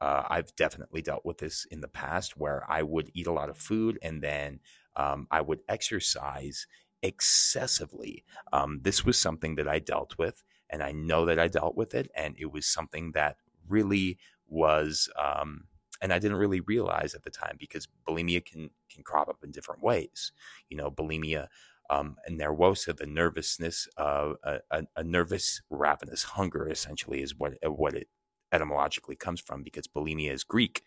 Uh, 0.00 0.24
I've 0.28 0.54
definitely 0.56 1.02
dealt 1.02 1.24
with 1.24 1.38
this 1.38 1.66
in 1.70 1.80
the 1.80 1.88
past 1.88 2.36
where 2.36 2.64
I 2.68 2.82
would 2.82 3.10
eat 3.14 3.26
a 3.26 3.32
lot 3.32 3.48
of 3.48 3.56
food 3.56 3.98
and 4.02 4.22
then 4.22 4.60
um, 4.96 5.26
I 5.30 5.40
would 5.40 5.60
exercise 5.68 6.66
excessively. 7.02 8.24
Um, 8.52 8.80
this 8.82 9.04
was 9.04 9.18
something 9.18 9.56
that 9.56 9.68
I 9.68 9.78
dealt 9.78 10.16
with, 10.18 10.42
and 10.70 10.82
I 10.82 10.92
know 10.92 11.26
that 11.26 11.38
I 11.38 11.48
dealt 11.48 11.76
with 11.76 11.94
it, 11.94 12.10
and 12.14 12.34
it 12.38 12.52
was 12.52 12.66
something 12.66 13.12
that 13.12 13.36
really 13.68 14.18
was. 14.48 15.08
Um, 15.20 15.64
and 16.02 16.12
I 16.12 16.18
didn't 16.18 16.36
really 16.36 16.60
realize 16.60 17.14
at 17.14 17.22
the 17.22 17.30
time 17.30 17.56
because 17.58 17.88
bulimia 18.06 18.44
can 18.44 18.70
can 18.90 19.02
crop 19.02 19.28
up 19.28 19.38
in 19.42 19.52
different 19.52 19.82
ways. 19.82 20.32
You 20.68 20.76
know, 20.76 20.90
bulimia 20.90 21.48
um, 21.90 22.16
and 22.26 22.40
nervosa, 22.40 22.96
the 22.96 23.06
nervousness 23.06 23.88
of 23.96 24.36
a, 24.42 24.60
a, 24.96 25.04
nervous 25.04 25.60
ravenous 25.68 26.22
hunger, 26.22 26.68
essentially, 26.68 27.20
is 27.20 27.36
what 27.36 27.54
what 27.62 27.94
it 27.94 28.08
etymologically 28.52 29.16
comes 29.16 29.40
from 29.40 29.62
because 29.62 29.86
bulimia 29.86 30.32
is 30.32 30.44
Greek, 30.44 30.82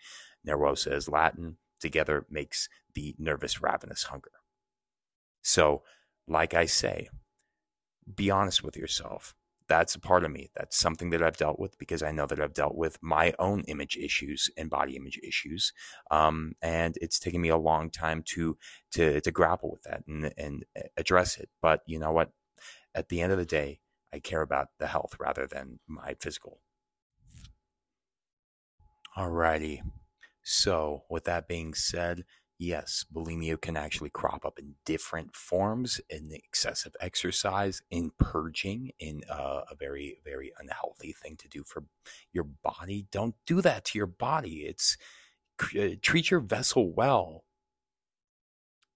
nervosa 0.48 0.94
is 0.94 1.08
Latin. 1.08 1.58
Together 1.80 2.26
makes 2.28 2.70
the 2.96 3.16
nervous 3.20 3.62
ravenous 3.62 4.04
hunger. 4.04 4.32
So, 5.44 5.84
like 6.28 6.56
I 6.56 6.66
say, 6.66 7.10
be 8.16 8.32
honest 8.32 8.64
with 8.64 8.76
yourself. 8.76 9.36
That's 9.68 9.96
a 9.96 10.00
part 10.00 10.24
of 10.24 10.32
me. 10.32 10.50
That's 10.56 10.78
something 10.78 11.10
that 11.10 11.22
I've 11.22 11.38
dealt 11.38 11.60
with 11.60 11.78
because 11.78 12.02
I 12.02 12.12
know 12.12 12.26
that 12.28 12.40
I've 12.40 12.54
dealt 12.54 12.76
with 12.76 12.98
my 13.02 13.34
own 13.40 13.64
image 13.68 13.98
issues 13.98 14.50
and 14.58 14.70
body 14.70 14.96
image 14.96 15.20
issues, 15.24 15.74
um, 16.12 16.54
and 16.62 16.98
it's 17.02 17.20
taken 17.20 17.42
me 17.42 17.50
a 17.50 17.58
long 17.58 17.90
time 17.90 18.24
to 18.28 18.58
to 18.94 19.22
to 19.22 19.32
grapple 19.32 19.72
with 19.72 19.84
that 19.84 20.04
and 20.08 20.34
and 20.38 20.66
address 20.98 21.38
it. 21.38 21.50
But 21.62 21.82
you 21.86 22.00
know 22.00 22.12
what? 22.12 22.32
At 22.96 23.10
the 23.10 23.22
end 23.22 23.32
of 23.32 23.38
the 23.38 23.46
day, 23.46 23.80
I 24.14 24.20
care 24.20 24.42
about 24.42 24.70
the 24.80 24.88
health 24.88 25.16
rather 25.20 25.46
than 25.46 25.80
my 25.88 26.16
physical 26.20 26.62
Alrighty. 29.18 29.82
So, 30.44 31.04
with 31.10 31.24
that 31.24 31.48
being 31.48 31.74
said, 31.74 32.24
yes, 32.60 33.06
bulimia 33.14 33.60
can 33.60 33.78
actually 33.78 34.10
crop 34.10 34.46
up 34.46 34.60
in 34.60 34.76
different 34.86 35.36
forms 35.36 36.02
in 36.10 36.32
excessive 36.32 36.96
exercise, 37.00 37.82
in 37.90 38.12
purging, 38.20 38.92
in 39.00 39.22
uh, 39.30 39.62
a 39.70 39.76
very, 39.76 40.20
very 40.24 40.52
unhealthy 40.60 41.14
thing 41.14 41.36
to 41.38 41.48
do 41.48 41.64
for 41.64 41.84
your 42.32 42.46
body. 42.64 43.08
Don't 43.12 43.36
do 43.46 43.62
that 43.62 43.86
to 43.86 43.98
your 43.98 44.08
body. 44.08 44.66
It's 44.66 44.98
uh, 45.80 45.96
treat 46.02 46.32
your 46.32 46.40
vessel 46.40 46.92
well. 46.92 47.44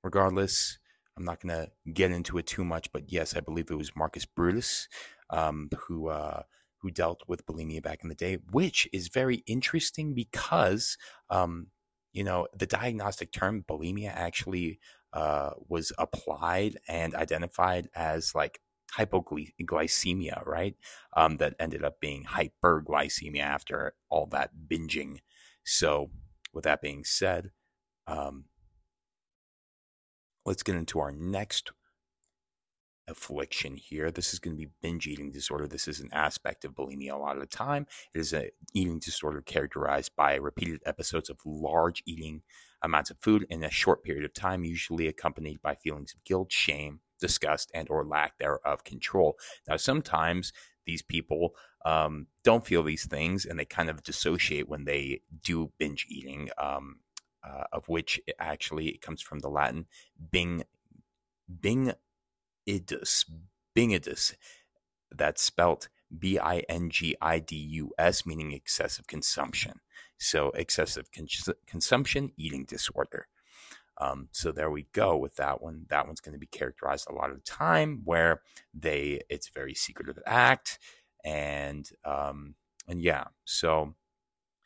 Regardless, 0.04 0.80
I'm 1.16 1.26
not 1.26 1.42
going 1.42 1.56
to 1.56 1.72
get 1.94 2.12
into 2.12 2.38
it 2.38 2.48
too 2.48 2.66
much, 2.66 2.92
but 2.92 3.12
yes, 3.12 3.36
I 3.36 3.40
believe 3.42 3.70
it 3.70 3.78
was 3.78 3.96
Marcus 3.96 4.26
Brutus 4.26 4.88
um, 5.30 5.70
who. 5.88 6.10
Uh, 6.10 6.44
who 6.82 6.90
dealt 6.90 7.22
with 7.28 7.46
bulimia 7.46 7.80
back 7.80 8.00
in 8.02 8.10
the 8.10 8.16
day, 8.16 8.40
which 8.50 8.90
is 8.92 9.08
very 9.08 9.44
interesting 9.46 10.16
because, 10.16 10.98
um, 11.30 11.68
you 12.14 12.24
know, 12.24 12.48
the 12.58 12.66
diagnostic 12.66 13.32
term 13.32 13.64
bulimia 13.68 14.12
actually 14.14 14.80
uh, 15.14 15.52
was 15.68 15.92
applied 15.98 16.78
and 16.88 17.16
identified 17.16 17.88
as 17.96 18.36
like 18.36 18.60
hypoglycemia, 18.98 20.46
right? 20.46 20.76
Um, 21.16 21.38
that 21.38 21.56
ended 21.60 21.84
up 21.84 22.00
being 22.00 22.26
hyperglycemia 22.26 23.42
after 23.42 23.94
all 24.10 24.28
that 24.28 24.52
binging. 24.68 25.20
So, 25.64 26.12
with 26.54 26.66
that 26.66 26.82
being 26.82 27.04
said, 27.06 27.52
um, 28.08 28.46
let's 30.46 30.64
get 30.64 30.76
into 30.76 31.00
our 31.00 31.12
next 31.12 31.72
affliction 33.12 33.76
here. 33.76 34.10
This 34.10 34.34
is 34.34 34.40
going 34.40 34.56
to 34.56 34.62
be 34.62 34.72
binge 34.82 35.08
eating 35.08 35.32
disorder. 35.32 35.68
This 35.68 35.88
is 35.88 36.00
an 36.00 36.10
aspect 36.12 36.66
of 36.66 36.74
bulimia 36.74 37.14
a 37.14 37.18
lot 37.18 37.36
of 37.36 37.42
the 37.42 37.48
time. 37.48 37.86
It 38.14 38.20
is 38.20 38.34
an 38.34 38.50
eating 38.74 39.00
disorder 39.00 39.42
characterized 39.42 40.16
by 40.16 40.36
repeated 40.36 40.82
episodes 40.86 41.30
of 41.30 41.38
large 41.46 42.02
eating 42.08 42.42
amounts 42.82 43.12
of 43.12 43.18
food 43.20 43.46
in 43.50 43.64
a 43.64 43.70
short 43.70 44.04
period 44.04 44.26
of 44.26 44.34
time, 44.34 44.64
usually 44.64 45.08
accompanied 45.08 45.62
by 45.62 45.76
feelings 45.76 46.14
of 46.14 46.24
guilt, 46.24 46.52
shame, 46.52 47.00
disgust, 47.20 47.70
and 47.74 47.88
or 47.90 48.04
lack 48.06 48.38
thereof 48.40 48.84
control. 48.84 49.38
Now, 49.68 49.78
sometimes 49.78 50.52
these 50.86 51.02
people 51.02 51.56
um, 51.86 52.28
don't 52.44 52.66
feel 52.66 52.84
these 52.84 53.06
things 53.06 53.46
and 53.46 53.60
they 53.60 53.66
kind 53.66 53.90
of 53.90 54.04
dissociate 54.04 54.68
when 54.68 54.86
they 54.86 55.22
do 55.44 55.72
binge 55.78 56.08
eating, 56.10 56.50
um, 56.58 56.98
uh, 57.44 57.64
of 57.72 57.88
which 57.88 58.20
it 58.28 58.36
actually 58.40 58.90
it 58.90 59.02
comes 59.02 59.22
from 59.22 59.40
the 59.40 59.50
Latin 59.50 59.86
bing, 60.32 60.64
bing 61.60 61.94
idus, 62.72 63.26
bingidus. 63.76 64.36
That's 65.12 65.42
spelt 65.42 65.90
B 66.18 66.40
I 66.40 66.60
N 66.70 66.90
G 66.90 67.16
I 67.22 67.40
D 67.40 67.56
U 67.56 67.92
S, 67.98 68.26
meaning 68.26 68.52
excessive 68.52 69.08
consumption. 69.08 69.80
So, 70.18 70.50
excessive 70.52 71.12
cons- 71.12 71.50
consumption, 71.68 72.32
eating 72.38 72.66
disorder. 72.66 73.28
Um, 73.98 74.30
so 74.32 74.52
there 74.52 74.72
we 74.72 74.88
go 74.94 75.16
with 75.16 75.36
that 75.36 75.62
one. 75.62 75.86
That 75.90 76.08
one's 76.08 76.22
going 76.22 76.34
to 76.34 76.40
be 76.40 76.48
characterized 76.48 77.08
a 77.10 77.14
lot 77.14 77.30
of 77.30 77.36
the 77.36 77.44
time 77.44 78.02
where 78.04 78.42
they 78.74 79.22
it's 79.30 79.50
a 79.50 79.54
very 79.54 79.76
secretive 79.76 80.18
act, 80.26 80.80
and 81.24 81.88
um, 82.04 82.56
and 82.88 83.02
yeah, 83.02 83.26
so 83.46 83.94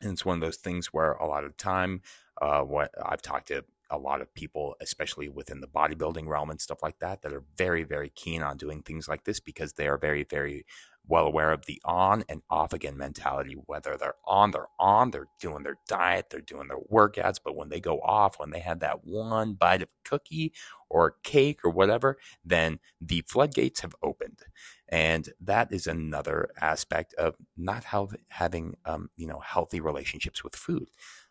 and 0.00 0.12
it's 0.12 0.24
one 0.24 0.36
of 0.36 0.40
those 0.40 0.56
things 0.56 0.86
where 0.86 1.12
a 1.12 1.26
lot 1.26 1.44
of 1.44 1.50
the 1.50 1.62
time, 1.62 2.02
uh, 2.40 2.62
what 2.62 2.90
I've 3.04 3.22
talked 3.22 3.48
to 3.48 3.64
a 3.90 3.98
lot 3.98 4.20
of 4.20 4.34
people, 4.34 4.76
especially 4.80 5.28
within 5.28 5.60
the 5.60 5.66
bodybuilding 5.66 6.26
realm 6.26 6.50
and 6.50 6.60
stuff 6.60 6.82
like 6.82 6.98
that, 7.00 7.22
that 7.22 7.32
are 7.32 7.44
very, 7.56 7.84
very 7.84 8.10
keen 8.14 8.42
on 8.42 8.56
doing 8.56 8.82
things 8.82 9.08
like 9.08 9.24
this 9.24 9.40
because 9.40 9.74
they 9.74 9.86
are 9.86 9.98
very, 9.98 10.24
very 10.24 10.64
well 11.08 11.26
aware 11.26 11.52
of 11.52 11.66
the 11.66 11.80
on 11.84 12.24
and 12.28 12.42
off 12.50 12.72
again 12.72 12.96
mentality. 12.96 13.54
Whether 13.66 13.96
they're 13.96 14.16
on, 14.26 14.50
they're 14.50 14.68
on, 14.78 15.10
they're 15.10 15.28
doing 15.40 15.62
their 15.62 15.78
diet, 15.88 16.26
they're 16.30 16.40
doing 16.40 16.68
their 16.68 16.80
workouts, 16.92 17.38
but 17.42 17.56
when 17.56 17.68
they 17.68 17.80
go 17.80 18.00
off, 18.00 18.38
when 18.38 18.50
they 18.50 18.60
have 18.60 18.80
that 18.80 19.04
one 19.04 19.54
bite 19.54 19.82
of 19.82 19.88
cookie 20.04 20.52
or 20.88 21.16
cake 21.22 21.60
or 21.64 21.70
whatever, 21.70 22.18
then 22.44 22.78
the 23.00 23.22
floodgates 23.26 23.80
have 23.80 23.94
opened. 24.02 24.40
And 24.88 25.28
that 25.40 25.72
is 25.72 25.86
another 25.86 26.48
aspect 26.60 27.14
of 27.14 27.34
not 27.56 27.84
having, 28.28 28.76
um, 28.84 29.10
you 29.16 29.26
know, 29.26 29.40
healthy 29.40 29.80
relationships 29.80 30.44
with 30.44 30.54
food. 30.54 30.88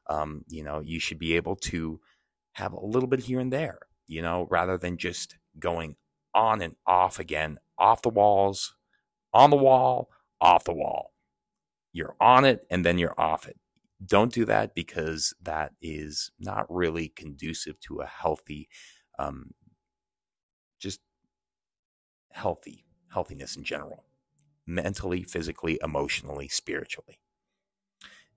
Um, 0.07 0.43
you 0.47 0.63
know, 0.63 0.81
you 0.81 1.00
should 1.00 1.19
be 1.19 1.35
able 1.35 1.55
to 1.55 2.00
have 2.55 2.71
a 2.71 2.85
little 2.85 3.07
bit 3.07 3.19
here 3.19 3.41
and 3.41 3.51
there, 3.51 3.79
you 4.07 4.21
know, 4.21 4.47
rather 4.50 4.77
than 4.77 4.97
just 4.97 5.38
going 5.59 5.95
on 6.33 6.62
and 6.62 6.75
off 6.88 7.19
again, 7.19 7.59
off 7.77 8.01
the 8.01 8.09
walls, 8.09 8.75
on 9.33 9.50
the 9.50 9.57
wall, 9.57 10.09
off 10.39 10.63
the 10.63 10.74
wall. 10.74 11.12
You're 11.91 12.15
on 12.21 12.45
it 12.45 12.65
and 12.69 12.85
then 12.85 12.97
you're 12.97 13.19
off 13.19 13.45
it. 13.45 13.57
Don't 14.05 14.31
do 14.31 14.45
that 14.45 14.74
because 14.74 15.33
that 15.41 15.74
is 15.81 16.31
not 16.39 16.65
really 16.69 17.09
conducive 17.09 17.77
to 17.81 18.00
a 18.00 18.05
healthy, 18.05 18.69
um, 19.19 19.51
just 20.79 21.01
healthy, 22.31 22.85
healthiness 23.12 23.57
in 23.57 23.65
general, 23.65 24.05
mentally, 24.65 25.24
physically, 25.24 25.77
emotionally, 25.83 26.47
spiritually. 26.47 27.19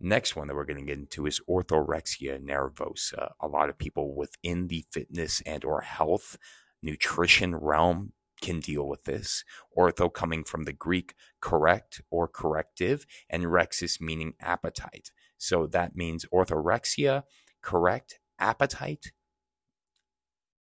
Next 0.01 0.37
one 0.37 0.47
that 0.47 0.55
we're 0.55 0.65
going 0.65 0.79
to 0.79 0.87
get 0.87 0.99
into 0.99 1.27
is 1.27 1.41
orthorexia 1.49 2.39
nervosa. 2.41 3.33
A 3.41 3.49
lot 3.49 3.69
of 3.69 3.79
people 3.79 4.15
within 4.15 4.69
the 4.69 4.85
fitness 4.93 5.43
and 5.45 5.65
or 5.65 5.81
health 5.81 6.37
nutrition 6.83 7.57
realm 7.57 8.13
can 8.41 8.61
deal 8.61 8.87
with 8.87 9.05
this. 9.05 9.43
Ortho 9.77 10.13
coming 10.13 10.45
from 10.45 10.65
the 10.65 10.73
Greek 10.73 11.15
correct 11.41 12.01
or 12.11 12.29
corrective, 12.29 13.07
and 13.29 13.45
rexis 13.45 14.01
meaning 14.01 14.35
appetite. 14.41 15.11
So 15.37 15.67
that 15.67 15.97
means 15.97 16.25
orthorexia, 16.33 17.25
correct 17.63 18.21
appetite, 18.39 19.13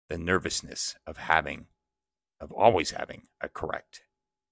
the 0.09 0.17
nervousness 0.17 0.95
of 1.05 1.17
having, 1.17 1.67
of 2.39 2.53
always 2.53 2.91
having 2.91 3.23
a 3.41 3.49
correct 3.49 4.03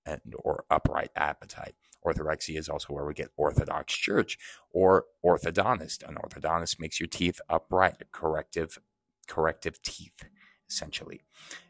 and 0.08 0.22
or 0.40 0.64
upright 0.70 1.12
appetite. 1.16 1.76
Orthorexia 2.06 2.58
is 2.58 2.70
also 2.70 2.94
where 2.94 3.06
we 3.06 3.14
get 3.14 3.30
Orthodox 3.36 3.94
Church 3.94 4.38
or 4.72 5.06
orthodontist. 5.26 6.08
An 6.08 6.16
orthodontist 6.16 6.80
makes 6.80 7.00
your 7.00 7.08
teeth 7.08 7.42
upright, 7.50 8.04
corrective, 8.12 8.80
corrective 9.28 9.82
teeth, 9.82 10.24
essentially. 10.70 11.22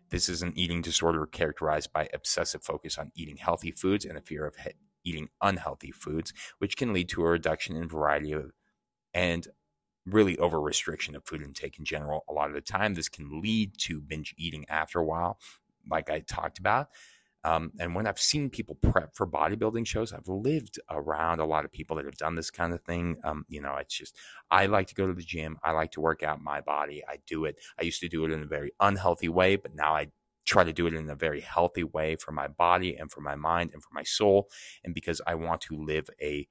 This 0.09 0.29
is 0.29 0.41
an 0.41 0.53
eating 0.55 0.81
disorder 0.81 1.25
characterized 1.25 1.91
by 1.91 2.07
obsessive 2.13 2.63
focus 2.63 2.97
on 2.97 3.11
eating 3.15 3.37
healthy 3.37 3.71
foods 3.71 4.05
and 4.05 4.17
a 4.17 4.21
fear 4.21 4.45
of 4.45 4.55
he- 4.55 4.71
eating 5.03 5.29
unhealthy 5.41 5.91
foods, 5.91 6.33
which 6.59 6.77
can 6.77 6.93
lead 6.93 7.09
to 7.09 7.23
a 7.23 7.29
reduction 7.29 7.75
in 7.75 7.87
variety 7.87 8.31
of 8.31 8.51
and 9.13 9.47
really 10.05 10.37
over 10.37 10.61
restriction 10.61 11.15
of 11.15 11.25
food 11.25 11.41
intake 11.41 11.77
in 11.79 11.85
general. 11.85 12.23
A 12.29 12.33
lot 12.33 12.47
of 12.47 12.53
the 12.53 12.61
time, 12.61 12.93
this 12.93 13.09
can 13.09 13.41
lead 13.41 13.77
to 13.79 13.99
binge 13.99 14.33
eating 14.37 14.65
after 14.69 14.99
a 14.99 15.05
while, 15.05 15.39
like 15.89 16.09
I 16.09 16.19
talked 16.19 16.59
about. 16.59 16.87
Um, 17.43 17.71
and 17.79 17.95
when 17.95 18.07
I've 18.07 18.19
seen 18.19 18.49
people 18.49 18.75
prep 18.75 19.15
for 19.15 19.25
bodybuilding 19.25 19.87
shows, 19.87 20.11
I've 20.11 20.27
lived 20.27 20.79
around 20.89 21.39
a 21.39 21.45
lot 21.45 21.65
of 21.65 21.71
people 21.71 21.95
that 21.95 22.05
have 22.05 22.17
done 22.17 22.35
this 22.35 22.51
kind 22.51 22.73
of 22.73 22.81
thing. 22.81 23.17
Um, 23.23 23.45
you 23.47 23.61
know, 23.61 23.75
it's 23.75 23.95
just, 23.95 24.17
I 24.51 24.65
like 24.65 24.87
to 24.87 24.95
go 24.95 25.07
to 25.07 25.13
the 25.13 25.23
gym. 25.23 25.57
I 25.63 25.71
like 25.71 25.91
to 25.91 26.01
work 26.01 26.23
out 26.23 26.41
my 26.41 26.61
body. 26.61 27.03
I 27.07 27.17
do 27.25 27.45
it. 27.45 27.57
I 27.79 27.83
used 27.83 28.01
to 28.01 28.09
do 28.09 28.25
it 28.25 28.31
in 28.31 28.41
a 28.41 28.47
very 28.47 28.71
unhealthy 28.79 29.29
way, 29.29 29.55
but 29.55 29.75
now 29.75 29.95
I 29.95 30.07
try 30.45 30.63
to 30.63 30.73
do 30.73 30.87
it 30.87 30.93
in 30.93 31.09
a 31.09 31.15
very 31.15 31.41
healthy 31.41 31.83
way 31.83 32.15
for 32.15 32.31
my 32.31 32.47
body 32.47 32.95
and 32.95 33.11
for 33.11 33.21
my 33.21 33.35
mind 33.35 33.71
and 33.73 33.83
for 33.83 33.89
my 33.93 34.03
soul. 34.03 34.49
And 34.83 34.93
because 34.93 35.21
I 35.27 35.35
want 35.35 35.61
to 35.61 35.75
live 35.75 36.09
a, 36.21 36.47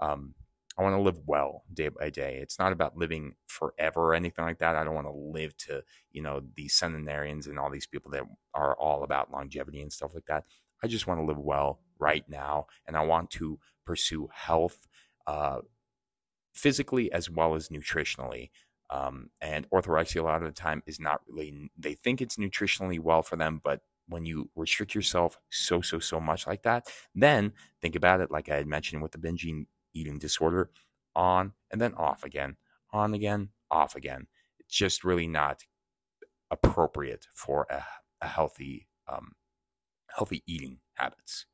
um, 0.00 0.34
I 0.78 0.82
want 0.82 0.94
to 0.94 1.02
live 1.02 1.18
well 1.26 1.64
day 1.74 1.88
by 1.88 2.08
day. 2.08 2.38
It's 2.40 2.58
not 2.58 2.72
about 2.72 2.96
living 2.96 3.34
forever 3.46 4.00
or 4.00 4.14
anything 4.14 4.44
like 4.44 4.58
that. 4.58 4.76
I 4.76 4.84
don't 4.84 4.94
want 4.94 5.08
to 5.08 5.12
live 5.12 5.56
to, 5.58 5.82
you 6.12 6.22
know, 6.22 6.40
these 6.54 6.74
centenarians 6.74 7.48
and 7.48 7.58
all 7.58 7.68
these 7.68 7.86
people 7.86 8.12
that 8.12 8.22
are 8.54 8.76
all 8.76 9.02
about 9.02 9.32
longevity 9.32 9.82
and 9.82 9.92
stuff 9.92 10.12
like 10.14 10.26
that. 10.26 10.44
I 10.82 10.86
just 10.86 11.08
want 11.08 11.18
to 11.18 11.26
live 11.26 11.38
well 11.38 11.80
right 11.98 12.24
now. 12.28 12.66
And 12.86 12.96
I 12.96 13.04
want 13.04 13.30
to 13.32 13.58
pursue 13.84 14.28
health 14.32 14.86
uh, 15.26 15.58
physically 16.54 17.10
as 17.12 17.28
well 17.28 17.56
as 17.56 17.70
nutritionally. 17.70 18.50
Um, 18.90 19.30
and 19.40 19.68
orthorexia, 19.70 20.20
a 20.20 20.22
lot 20.22 20.42
of 20.42 20.48
the 20.48 20.60
time, 20.60 20.82
is 20.86 21.00
not 21.00 21.22
really, 21.28 21.70
they 21.76 21.94
think 21.94 22.20
it's 22.20 22.36
nutritionally 22.36 23.00
well 23.00 23.22
for 23.22 23.34
them, 23.34 23.60
but 23.64 23.80
when 24.06 24.24
you 24.24 24.48
restrict 24.54 24.94
yourself 24.94 25.38
so, 25.50 25.80
so, 25.80 25.98
so 25.98 26.20
much 26.20 26.46
like 26.46 26.62
that, 26.62 26.86
then 27.14 27.52
think 27.82 27.96
about 27.96 28.20
it 28.20 28.30
like 28.30 28.48
I 28.48 28.56
had 28.56 28.66
mentioned 28.66 29.02
with 29.02 29.12
the 29.12 29.18
binging 29.18 29.66
eating 29.94 30.18
disorder 30.18 30.70
on 31.14 31.52
and 31.70 31.80
then 31.80 31.94
off 31.94 32.24
again, 32.24 32.56
on 32.92 33.14
again, 33.14 33.50
off 33.70 33.96
again. 33.96 34.26
It's 34.58 34.74
just 34.74 35.04
really 35.04 35.26
not 35.26 35.64
appropriate 36.50 37.26
for 37.34 37.66
a, 37.70 37.82
a 38.20 38.28
healthy, 38.28 38.86
um, 39.08 39.32
healthy 40.08 40.42
eating 40.46 40.78
habits. 40.94 41.46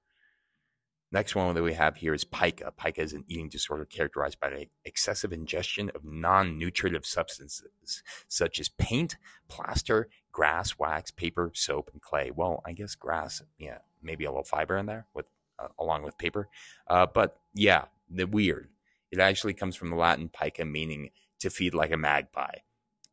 Next 1.14 1.36
one 1.36 1.54
that 1.54 1.62
we 1.62 1.74
have 1.74 1.96
here 1.96 2.12
is 2.12 2.24
pica. 2.24 2.72
Pica 2.76 3.00
is 3.00 3.12
an 3.12 3.24
eating 3.28 3.48
disorder 3.48 3.84
characterized 3.84 4.40
by 4.40 4.66
excessive 4.84 5.32
ingestion 5.32 5.92
of 5.94 6.04
non 6.04 6.58
nutritive 6.58 7.06
substances 7.06 8.02
such 8.26 8.58
as 8.58 8.68
paint, 8.68 9.16
plaster, 9.48 10.08
grass, 10.32 10.76
wax, 10.76 11.12
paper, 11.12 11.52
soap, 11.54 11.90
and 11.92 12.02
clay. 12.02 12.32
Well, 12.34 12.62
I 12.66 12.72
guess 12.72 12.96
grass, 12.96 13.42
yeah, 13.58 13.78
maybe 14.02 14.24
a 14.24 14.30
little 14.30 14.42
fiber 14.42 14.76
in 14.76 14.86
there 14.86 15.06
with 15.14 15.26
uh, 15.56 15.68
along 15.78 16.02
with 16.02 16.18
paper. 16.18 16.48
Uh, 16.88 17.06
but 17.06 17.36
yeah, 17.54 17.84
the 18.10 18.26
weird. 18.26 18.68
It 19.10 19.20
actually 19.20 19.54
comes 19.54 19.76
from 19.76 19.90
the 19.90 19.96
Latin 19.96 20.28
pica, 20.28 20.64
meaning 20.64 21.10
to 21.40 21.50
feed 21.50 21.74
like 21.74 21.92
a 21.92 21.96
magpie. 21.96 22.58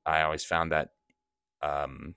I 0.06 0.22
always 0.22 0.44
found 0.44 0.72
that 0.72 0.90
um, 1.62 2.16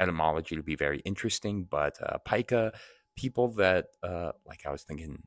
etymology 0.00 0.56
to 0.56 0.62
be 0.62 0.74
very 0.74 1.00
interesting, 1.00 1.64
but 1.64 1.96
uh, 2.02 2.18
pica, 2.18 2.72
people 3.16 3.48
that, 3.52 3.86
uh, 4.02 4.32
like 4.46 4.66
I 4.66 4.70
was 4.70 4.82
thinking, 4.82 5.22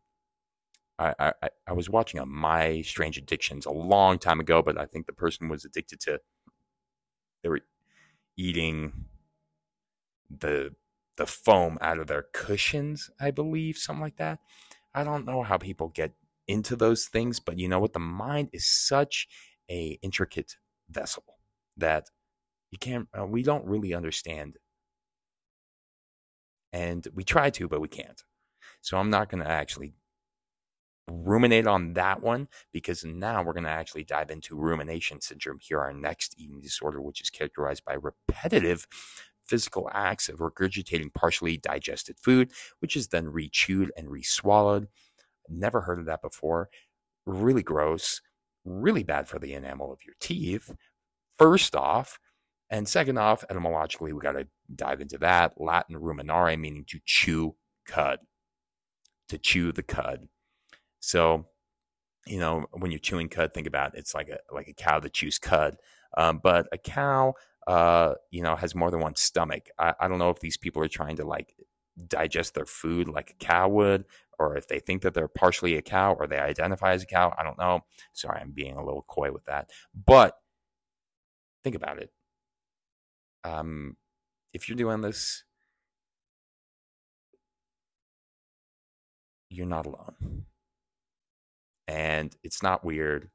I, 1.00 1.34
I, 1.41 1.50
I 1.68 1.74
was 1.74 1.89
watching 1.89 2.20
a 2.20 2.25
My 2.25 2.82
Strange 2.82 3.18
Addictions 3.18 3.65
a 3.65 3.72
long 3.72 4.20
time 4.20 4.39
ago, 4.39 4.62
but 4.62 4.77
I 4.77 4.86
think 4.86 5.08
the 5.08 5.13
person 5.13 5.50
was 5.50 5.65
addicted 5.65 6.00
to, 6.01 6.20
they 7.41 7.50
were 7.50 7.62
eating 8.38 9.06
the 10.30 10.74
the 11.18 11.25
foam 11.25 11.77
out 11.82 12.00
of 12.00 12.08
their 12.08 12.25
cushions, 12.34 13.10
I 13.20 13.32
believe, 13.32 13.77
something 13.77 14.01
like 14.01 14.18
that. 14.18 14.39
I 14.94 15.03
don't 15.03 15.25
know 15.25 15.44
how 15.44 15.58
people 15.58 15.89
get 15.89 16.13
into 16.48 16.75
those 16.75 17.05
things, 17.05 17.39
but 17.39 17.57
you 17.57 17.67
know 17.67 17.79
what? 17.79 17.93
The 17.93 18.00
mind 18.00 18.50
is 18.53 18.67
such 18.67 19.27
a 19.69 20.00
intricate 20.01 20.55
vessel 20.89 21.24
that 21.77 22.07
you 22.71 22.77
can't. 22.77 23.07
Uh, 23.17 23.25
we 23.25 23.43
don't 23.43 23.65
really 23.65 23.93
understand, 23.93 24.57
and 26.74 27.07
we 27.13 27.24
try 27.24 27.50
to, 27.51 27.67
but 27.67 27.81
we 27.81 27.88
can't. 27.88 28.24
So 28.81 28.98
I'm 28.98 29.10
not 29.10 29.29
going 29.29 29.43
to 29.43 29.50
actually 29.50 29.93
ruminate 31.08 31.67
on 31.67 31.93
that 31.93 32.21
one 32.21 32.47
because 32.71 33.04
now 33.04 33.43
we're 33.43 33.54
going 33.54 33.65
to 33.65 33.69
actually 33.69 34.04
dive 34.04 34.32
into 34.32 34.56
rumination 34.56 35.19
syndrome 35.21 35.60
here, 35.62 35.80
our 35.80 35.93
next 35.93 36.36
eating 36.38 36.62
disorder, 36.62 37.01
which 37.01 37.21
is 37.21 37.30
characterized 37.30 37.84
by 37.86 37.95
repetitive 37.95 38.88
physical 39.45 39.89
acts 39.93 40.30
of 40.30 40.39
regurgitating 40.39 41.13
partially 41.13 41.58
digested 41.58 42.17
food, 42.17 42.51
which 42.80 42.95
is 42.95 43.10
then 43.10 43.25
rechewed 43.25 43.89
and 43.97 44.08
reswallowed. 44.08 44.88
Never 45.51 45.81
heard 45.81 45.99
of 45.99 46.05
that 46.05 46.21
before. 46.21 46.69
Really 47.25 47.63
gross, 47.63 48.21
really 48.65 49.03
bad 49.03 49.27
for 49.27 49.39
the 49.39 49.53
enamel 49.53 49.91
of 49.91 49.99
your 50.05 50.15
teeth. 50.19 50.73
First 51.37 51.75
off, 51.75 52.19
and 52.69 52.87
second 52.87 53.17
off, 53.17 53.43
etymologically, 53.49 54.13
we 54.13 54.21
got 54.21 54.33
to 54.33 54.47
dive 54.75 55.01
into 55.01 55.17
that. 55.19 55.53
Latin 55.57 55.95
ruminare, 55.97 56.57
meaning 56.57 56.85
to 56.87 56.99
chew 57.05 57.55
cud, 57.85 58.19
to 59.27 59.37
chew 59.37 59.73
the 59.73 59.83
cud. 59.83 60.27
So, 61.01 61.47
you 62.25 62.39
know, 62.39 62.65
when 62.71 62.91
you're 62.91 62.99
chewing 62.99 63.27
cud, 63.27 63.53
think 63.53 63.67
about 63.67 63.93
it, 63.93 63.99
it's 63.99 64.15
like 64.15 64.29
a 64.29 64.37
like 64.53 64.67
a 64.69 64.73
cow 64.73 64.99
that 64.99 65.13
chews 65.13 65.37
cud. 65.37 65.75
Um, 66.17 66.39
but 66.41 66.67
a 66.71 66.77
cow, 66.77 67.33
uh, 67.67 68.13
you 68.29 68.41
know, 68.41 68.55
has 68.55 68.75
more 68.75 68.91
than 68.91 69.01
one 69.01 69.15
stomach. 69.15 69.69
I, 69.77 69.93
I 69.99 70.07
don't 70.07 70.19
know 70.19 70.29
if 70.29 70.39
these 70.39 70.57
people 70.57 70.81
are 70.83 70.87
trying 70.87 71.17
to 71.17 71.25
like 71.25 71.53
digest 72.07 72.53
their 72.53 72.65
food 72.65 73.07
like 73.07 73.31
a 73.31 73.43
cow 73.45 73.67
would, 73.69 74.05
or 74.41 74.58
if 74.58 74.67
they 74.67 74.80
think 74.80 75.04
that 75.04 75.13
they're 75.13 75.27
partially 75.27 75.77
a 75.77 75.82
cow 75.82 76.13
or 76.13 76.27
they 76.27 76.39
identify 76.39 76.93
as 76.93 77.04
a 77.04 77.06
cow. 77.06 77.34
I 77.38 77.43
don't 77.43 77.58
know. 77.58 77.82
Sorry, 78.13 78.39
I'm 78.41 78.51
being 78.51 78.75
a 78.75 78.84
little 78.84 79.06
coy 79.08 79.32
with 79.32 79.45
that. 79.45 79.69
But 80.06 80.36
think 81.63 81.75
about 81.75 81.99
it. 81.99 82.12
Um, 83.43 83.97
if 84.54 84.67
you're 84.67 84.77
doing 84.77 85.01
this, 85.01 85.43
you're 89.49 89.67
not 89.67 89.86
alone. 89.86 90.45
And 91.88 92.36
it's 92.43 92.63
not 92.63 92.84
weird 92.84 93.30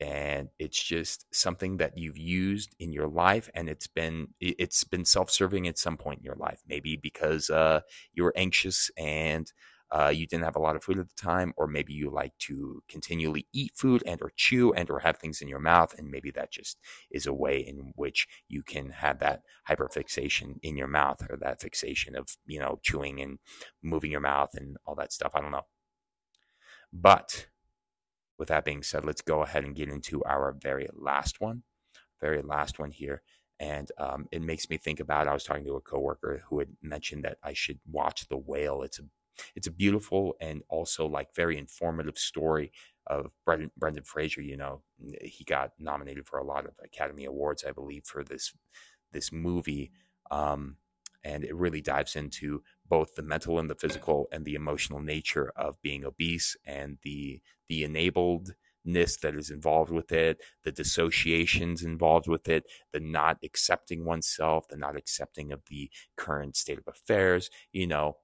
and 0.00 0.48
it's 0.58 0.80
just 0.80 1.26
something 1.34 1.78
that 1.78 1.98
you've 1.98 2.18
used 2.18 2.74
in 2.78 2.92
your 2.92 3.08
life 3.08 3.50
and 3.54 3.68
it's 3.68 3.88
been 3.88 4.28
it's 4.40 4.84
been 4.84 5.04
self-serving 5.04 5.66
at 5.66 5.76
some 5.76 5.96
point 5.96 6.20
in 6.20 6.24
your 6.24 6.36
life 6.36 6.60
maybe 6.68 6.96
because 6.96 7.50
uh, 7.50 7.80
you 8.12 8.22
were 8.22 8.32
anxious 8.36 8.90
and 8.96 9.52
uh, 9.90 10.12
you 10.14 10.26
didn't 10.26 10.44
have 10.44 10.56
a 10.56 10.60
lot 10.60 10.76
of 10.76 10.82
food 10.82 10.98
at 10.98 11.08
the 11.08 11.14
time 11.14 11.52
or 11.56 11.66
maybe 11.66 11.92
you 11.92 12.10
like 12.10 12.36
to 12.38 12.82
continually 12.88 13.46
eat 13.52 13.72
food 13.74 14.02
and 14.06 14.20
or 14.22 14.30
chew 14.36 14.72
and 14.74 14.90
or 14.90 14.98
have 14.98 15.18
things 15.18 15.40
in 15.40 15.48
your 15.48 15.58
mouth 15.60 15.94
and 15.98 16.10
maybe 16.10 16.30
that 16.30 16.50
just 16.50 16.78
is 17.10 17.26
a 17.26 17.32
way 17.32 17.58
in 17.58 17.92
which 17.96 18.26
you 18.48 18.62
can 18.62 18.90
have 18.90 19.18
that 19.18 19.42
hyperfixation 19.68 20.56
in 20.62 20.76
your 20.76 20.88
mouth 20.88 21.22
or 21.30 21.36
that 21.36 21.60
fixation 21.60 22.16
of 22.16 22.28
you 22.46 22.60
know 22.60 22.78
chewing 22.82 23.20
and 23.20 23.38
moving 23.82 24.10
your 24.10 24.20
mouth 24.20 24.50
and 24.54 24.76
all 24.86 24.94
that 24.94 25.12
stuff 25.12 25.32
i 25.34 25.40
don't 25.40 25.52
know 25.52 25.66
but 26.92 27.46
with 28.38 28.48
that 28.48 28.64
being 28.64 28.82
said, 28.82 29.04
let's 29.04 29.20
go 29.20 29.42
ahead 29.42 29.64
and 29.64 29.74
get 29.74 29.88
into 29.88 30.22
our 30.24 30.56
very 30.62 30.88
last 30.94 31.40
one, 31.40 31.62
very 32.20 32.40
last 32.40 32.78
one 32.78 32.90
here. 32.90 33.22
And 33.60 33.90
um, 33.98 34.26
it 34.30 34.40
makes 34.40 34.70
me 34.70 34.78
think 34.78 35.00
about. 35.00 35.26
I 35.26 35.32
was 35.32 35.42
talking 35.42 35.64
to 35.64 35.74
a 35.74 35.80
coworker 35.80 36.42
who 36.48 36.60
had 36.60 36.68
mentioned 36.80 37.24
that 37.24 37.38
I 37.42 37.52
should 37.54 37.80
watch 37.90 38.28
The 38.28 38.36
Whale. 38.36 38.82
It's 38.82 39.00
a 39.00 39.02
it's 39.54 39.66
a 39.66 39.72
beautiful 39.72 40.36
and 40.40 40.62
also 40.68 41.06
like 41.06 41.34
very 41.34 41.58
informative 41.58 42.18
story 42.18 42.72
of 43.06 43.30
Brendan, 43.44 43.70
Brendan 43.76 44.04
Fraser. 44.04 44.42
You 44.42 44.56
know, 44.56 44.82
he 45.22 45.44
got 45.44 45.72
nominated 45.78 46.26
for 46.26 46.38
a 46.38 46.44
lot 46.44 46.66
of 46.66 46.72
Academy 46.84 47.24
Awards, 47.24 47.64
I 47.66 47.72
believe, 47.72 48.04
for 48.04 48.22
this 48.24 48.52
this 49.12 49.32
movie. 49.32 49.90
Um, 50.30 50.76
and 51.24 51.44
it 51.44 51.54
really 51.54 51.80
dives 51.80 52.16
into 52.16 52.62
both 52.88 53.14
the 53.14 53.22
mental 53.22 53.58
and 53.58 53.68
the 53.68 53.74
physical 53.74 54.28
and 54.32 54.44
the 54.44 54.54
emotional 54.54 55.00
nature 55.00 55.52
of 55.56 55.80
being 55.82 56.04
obese 56.04 56.56
and 56.64 56.98
the 57.02 57.40
the 57.68 57.82
enabledness 57.84 59.20
that 59.20 59.34
is 59.34 59.50
involved 59.50 59.90
with 59.90 60.12
it, 60.12 60.40
the 60.64 60.72
dissociations 60.72 61.82
involved 61.82 62.28
with 62.28 62.48
it, 62.48 62.64
the 62.92 63.00
not 63.00 63.36
accepting 63.42 64.04
oneself, 64.04 64.68
the 64.68 64.76
not 64.76 64.96
accepting 64.96 65.52
of 65.52 65.60
the 65.68 65.90
current 66.16 66.56
state 66.56 66.78
of 66.78 66.88
affairs, 66.88 67.50
you 67.72 67.86
know, 67.86 68.16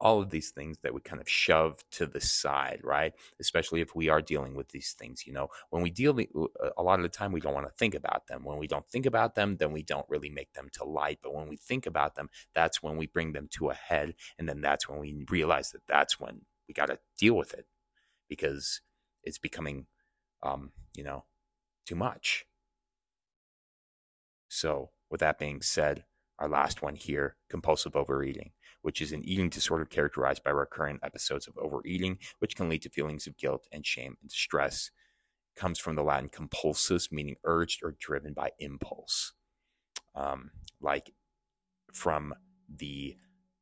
all 0.00 0.20
of 0.20 0.30
these 0.30 0.50
things 0.50 0.78
that 0.82 0.94
we 0.94 1.00
kind 1.00 1.20
of 1.20 1.28
shove 1.28 1.76
to 1.90 2.06
the 2.06 2.20
side, 2.20 2.80
right? 2.82 3.12
Especially 3.40 3.80
if 3.80 3.94
we 3.94 4.08
are 4.08 4.22
dealing 4.22 4.54
with 4.54 4.68
these 4.70 4.94
things, 4.98 5.26
you 5.26 5.32
know, 5.32 5.48
when 5.70 5.82
we 5.82 5.90
deal 5.90 6.18
uh, 6.18 6.70
a 6.78 6.82
lot 6.82 6.98
of 6.98 7.02
the 7.02 7.08
time 7.08 7.32
we 7.32 7.40
don't 7.40 7.54
want 7.54 7.66
to 7.66 7.74
think 7.74 7.94
about 7.94 8.26
them. 8.26 8.42
When 8.44 8.58
we 8.58 8.66
don't 8.66 8.86
think 8.88 9.06
about 9.06 9.34
them, 9.34 9.56
then 9.56 9.72
we 9.72 9.82
don't 9.82 10.06
really 10.08 10.30
make 10.30 10.52
them 10.54 10.68
to 10.74 10.84
light. 10.84 11.18
But 11.22 11.34
when 11.34 11.48
we 11.48 11.56
think 11.56 11.86
about 11.86 12.14
them, 12.14 12.30
that's 12.54 12.82
when 12.82 12.96
we 12.96 13.06
bring 13.06 13.32
them 13.32 13.48
to 13.52 13.70
a 13.70 13.74
head, 13.74 14.14
and 14.38 14.48
then 14.48 14.60
that's 14.60 14.88
when 14.88 15.00
we 15.00 15.24
realize 15.28 15.70
that 15.72 15.82
that's 15.86 16.18
when 16.18 16.40
we 16.66 16.74
got 16.74 16.86
to 16.86 16.98
deal 17.18 17.34
with 17.34 17.52
it 17.54 17.66
because 18.28 18.80
it's 19.24 19.38
becoming, 19.38 19.86
um, 20.42 20.72
you 20.96 21.04
know, 21.04 21.24
too 21.86 21.96
much. 21.96 22.46
So, 24.48 24.90
with 25.10 25.20
that 25.20 25.38
being 25.38 25.62
said, 25.62 26.04
our 26.40 26.48
last 26.48 26.82
one 26.82 26.96
here 26.96 27.36
compulsive 27.48 27.94
overeating 27.94 28.50
which 28.82 29.02
is 29.02 29.12
an 29.12 29.22
eating 29.24 29.48
disorder 29.48 29.84
characterized 29.84 30.42
by 30.42 30.50
recurrent 30.50 31.00
episodes 31.02 31.46
of 31.46 31.56
overeating, 31.58 32.18
which 32.38 32.56
can 32.56 32.68
lead 32.68 32.82
to 32.82 32.90
feelings 32.90 33.26
of 33.26 33.36
guilt 33.36 33.66
and 33.72 33.84
shame 33.84 34.16
and 34.22 34.30
stress. 34.30 34.90
comes 35.56 35.78
from 35.78 35.96
the 35.96 36.02
Latin 36.02 36.28
compulsus, 36.28 37.12
meaning 37.12 37.36
urged 37.44 37.82
or 37.82 37.94
driven 37.98 38.32
by 38.32 38.50
impulse. 38.60 39.34
Um, 40.14 40.50
like 40.80 41.12
from 41.92 42.32
the 42.74 43.16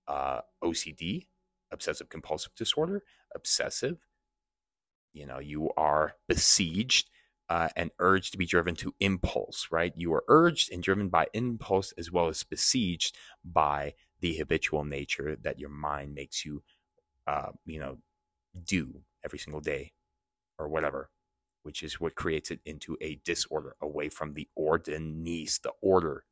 uh, 0.06 0.42
OCD, 0.62 1.26
obsessive 1.72 2.08
compulsive 2.08 2.54
disorder, 2.54 3.02
obsessive, 3.34 3.98
you 5.12 5.26
know, 5.26 5.38
you 5.38 5.70
are 5.76 6.14
besieged 6.28 7.10
uh, 7.48 7.68
and 7.76 7.90
urged 7.98 8.32
to 8.32 8.38
be 8.38 8.46
driven 8.46 8.74
to 8.76 8.94
impulse, 9.00 9.68
right? 9.70 9.92
You 9.96 10.12
are 10.14 10.24
urged 10.28 10.72
and 10.72 10.82
driven 10.82 11.08
by 11.08 11.26
impulse 11.32 11.92
as 11.98 12.12
well 12.12 12.28
as 12.28 12.42
besieged 12.42 13.16
by 13.44 13.94
the 14.20 14.36
habitual 14.36 14.84
nature 14.84 15.36
that 15.42 15.58
your 15.58 15.70
mind 15.70 16.14
makes 16.14 16.44
you, 16.44 16.62
uh, 17.26 17.50
you 17.64 17.80
know, 17.80 17.98
do 18.64 19.02
every 19.24 19.38
single 19.38 19.60
day 19.60 19.92
or 20.58 20.68
whatever, 20.68 21.10
which 21.62 21.82
is 21.82 22.00
what 22.00 22.16
creates 22.16 22.50
it 22.50 22.60
into 22.64 22.96
a 23.00 23.20
disorder 23.24 23.76
away 23.80 24.08
from 24.08 24.34
the 24.34 24.48
ordinance, 24.54 25.58
the 25.58 25.72
order. 25.80 26.24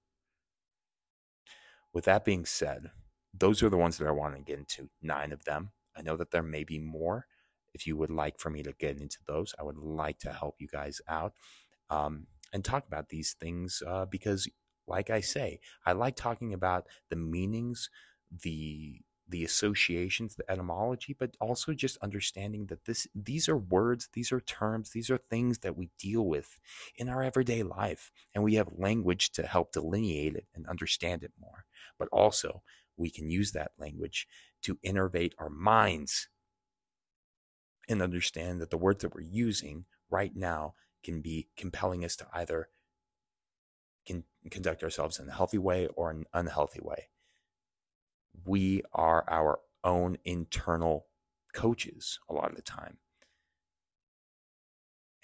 With 1.93 2.05
that 2.05 2.25
being 2.25 2.45
said, 2.45 2.91
those 3.33 3.63
are 3.63 3.71
the 3.71 3.77
ones 3.77 3.99
that 3.99 4.09
I 4.09 4.13
want 4.13 4.35
to 4.37 4.43
get 4.43 4.59
into, 4.59 4.91
nine 5.01 5.33
of 5.33 5.45
them. 5.45 5.71
I 5.97 6.03
know 6.03 6.17
that 6.17 6.31
there 6.31 6.43
may 6.43 6.65
be 6.65 6.79
more. 6.79 7.27
If 7.77 7.87
you 7.87 7.95
would 7.99 8.11
like 8.11 8.39
for 8.39 8.49
me 8.49 8.63
to 8.63 8.73
get 8.73 8.99
into 8.99 9.19
those, 9.27 9.55
I 9.59 9.63
would 9.63 9.77
like 9.77 10.19
to 10.21 10.33
help 10.33 10.55
you 10.59 10.67
guys 10.67 11.03
out 11.09 11.35
um, 11.91 12.27
and 12.55 12.65
talk 12.65 12.87
about 12.87 13.11
these 13.11 13.37
things 13.39 13.83
uh, 13.87 14.07
because, 14.07 14.49
like 14.87 15.11
I 15.11 15.21
say, 15.21 15.61
I 15.85 15.93
like 15.93 16.17
talking 16.17 16.55
about 16.55 16.87
the 17.11 17.17
meanings, 17.17 17.91
the 18.43 19.03
the 19.29 19.45
associations, 19.45 20.37
the 20.37 20.51
etymology, 20.51 21.15
but 21.19 21.37
also 21.39 21.75
just 21.75 21.99
understanding 22.01 22.65
that 22.67 22.87
this 22.87 23.07
these 23.15 23.47
are 23.47 23.59
words, 23.59 24.09
these 24.15 24.33
are 24.33 24.41
terms, 24.41 24.91
these 24.91 25.11
are 25.11 25.19
things 25.19 25.59
that 25.59 25.77
we 25.77 25.91
deal 25.99 26.25
with 26.25 26.59
in 26.97 27.11
our 27.11 27.23
everyday 27.23 27.63
life, 27.63 28.11
and 28.35 28.43
we 28.43 28.55
have 28.55 28.69
language 28.79 29.33
to 29.33 29.43
help 29.47 29.73
delineate 29.73 30.35
it 30.35 30.47
and 30.55 30.67
understand 30.67 31.23
it 31.25 31.33
more. 31.39 31.67
But 31.99 32.09
also, 32.11 32.63
we 32.97 33.11
can 33.11 33.29
use 33.29 33.53
that 33.53 33.73
language 33.79 34.27
to 34.63 34.79
innervate 34.83 35.35
our 35.39 35.51
minds 35.51 36.29
and 37.89 38.03
understand 38.03 38.61
that 38.61 38.71
the 38.71 38.79
words 38.79 39.03
that 39.03 39.15
we're 39.15 39.21
using 39.21 39.85
right 40.11 40.35
now 40.35 40.75
can 41.03 41.21
be 41.21 41.49
compelling 41.57 42.05
us 42.05 42.17
to 42.17 42.27
either 42.33 42.69
can 44.07 44.25
conduct 44.51 44.83
ourselves 44.83 45.19
in 45.19 45.29
a 45.29 45.35
healthy 45.35 45.59
way 45.59 45.89
or 45.89 46.11
an 46.11 46.25
unhealthy 46.33 46.81
way. 46.81 47.09
We 48.45 48.83
are 48.93 49.25
our 49.29 49.59
own 49.83 50.19
internal 50.25 51.07
coaches 51.53 52.19
a 52.29 52.35
lot 52.35 52.51
of 52.51 52.57
the 52.57 52.63
time. 52.63 52.99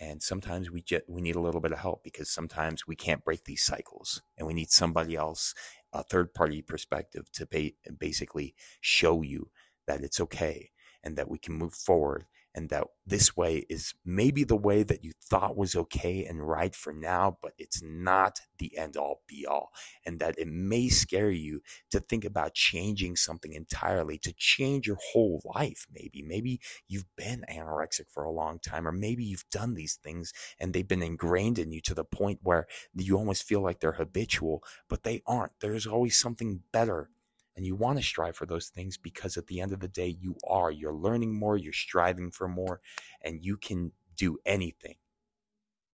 And 0.00 0.20
sometimes 0.20 0.68
we 0.68 0.84
we 1.06 1.20
need 1.20 1.36
a 1.36 1.40
little 1.40 1.60
bit 1.60 1.70
of 1.70 1.78
help 1.78 2.02
because 2.02 2.28
sometimes 2.28 2.88
we 2.88 2.96
can't 2.96 3.24
break 3.24 3.44
these 3.44 3.62
cycles 3.62 4.20
and 4.36 4.46
we 4.48 4.54
need 4.54 4.70
somebody 4.70 5.14
else, 5.14 5.54
a 5.92 6.02
third 6.02 6.34
party 6.34 6.60
perspective 6.60 7.30
to 7.32 7.46
ba- 7.46 7.92
basically 7.98 8.54
show 8.80 9.22
you 9.22 9.50
that 9.86 10.02
it's 10.02 10.18
okay 10.20 10.70
and 11.04 11.16
that 11.16 11.28
we 11.28 11.38
can 11.38 11.54
move 11.54 11.74
forward 11.74 12.24
and 12.54 12.68
that 12.70 12.84
this 13.06 13.36
way 13.36 13.64
is 13.68 13.94
maybe 14.04 14.44
the 14.44 14.56
way 14.56 14.82
that 14.82 15.02
you 15.02 15.12
thought 15.22 15.56
was 15.56 15.74
okay 15.74 16.24
and 16.24 16.46
right 16.46 16.74
for 16.74 16.92
now, 16.92 17.38
but 17.42 17.52
it's 17.58 17.82
not 17.82 18.40
the 18.58 18.76
end 18.76 18.96
all 18.96 19.22
be 19.26 19.46
all. 19.46 19.70
And 20.04 20.18
that 20.20 20.38
it 20.38 20.48
may 20.48 20.88
scare 20.88 21.30
you 21.30 21.62
to 21.90 22.00
think 22.00 22.24
about 22.24 22.54
changing 22.54 23.16
something 23.16 23.52
entirely, 23.52 24.18
to 24.18 24.32
change 24.36 24.86
your 24.86 24.98
whole 25.12 25.40
life, 25.44 25.86
maybe. 25.92 26.22
Maybe 26.22 26.60
you've 26.88 27.06
been 27.16 27.44
anorexic 27.50 28.10
for 28.10 28.24
a 28.24 28.30
long 28.30 28.58
time, 28.58 28.86
or 28.86 28.92
maybe 28.92 29.24
you've 29.24 29.48
done 29.50 29.74
these 29.74 29.98
things 30.02 30.32
and 30.60 30.72
they've 30.72 30.86
been 30.86 31.02
ingrained 31.02 31.58
in 31.58 31.72
you 31.72 31.80
to 31.82 31.94
the 31.94 32.04
point 32.04 32.40
where 32.42 32.66
you 32.94 33.16
almost 33.16 33.44
feel 33.44 33.62
like 33.62 33.80
they're 33.80 33.92
habitual, 33.92 34.62
but 34.88 35.02
they 35.02 35.22
aren't. 35.26 35.52
There's 35.60 35.86
always 35.86 36.18
something 36.18 36.60
better 36.72 37.10
and 37.56 37.66
you 37.66 37.76
want 37.76 37.98
to 37.98 38.04
strive 38.04 38.36
for 38.36 38.46
those 38.46 38.68
things 38.68 38.96
because 38.96 39.36
at 39.36 39.46
the 39.46 39.60
end 39.60 39.72
of 39.72 39.80
the 39.80 39.88
day, 39.88 40.08
you 40.08 40.36
are. 40.48 40.70
You're 40.70 40.94
learning 40.94 41.38
more, 41.38 41.56
you're 41.56 41.72
striving 41.72 42.30
for 42.30 42.48
more, 42.48 42.80
and 43.22 43.44
you 43.44 43.56
can 43.56 43.92
do 44.16 44.38
anything 44.46 44.96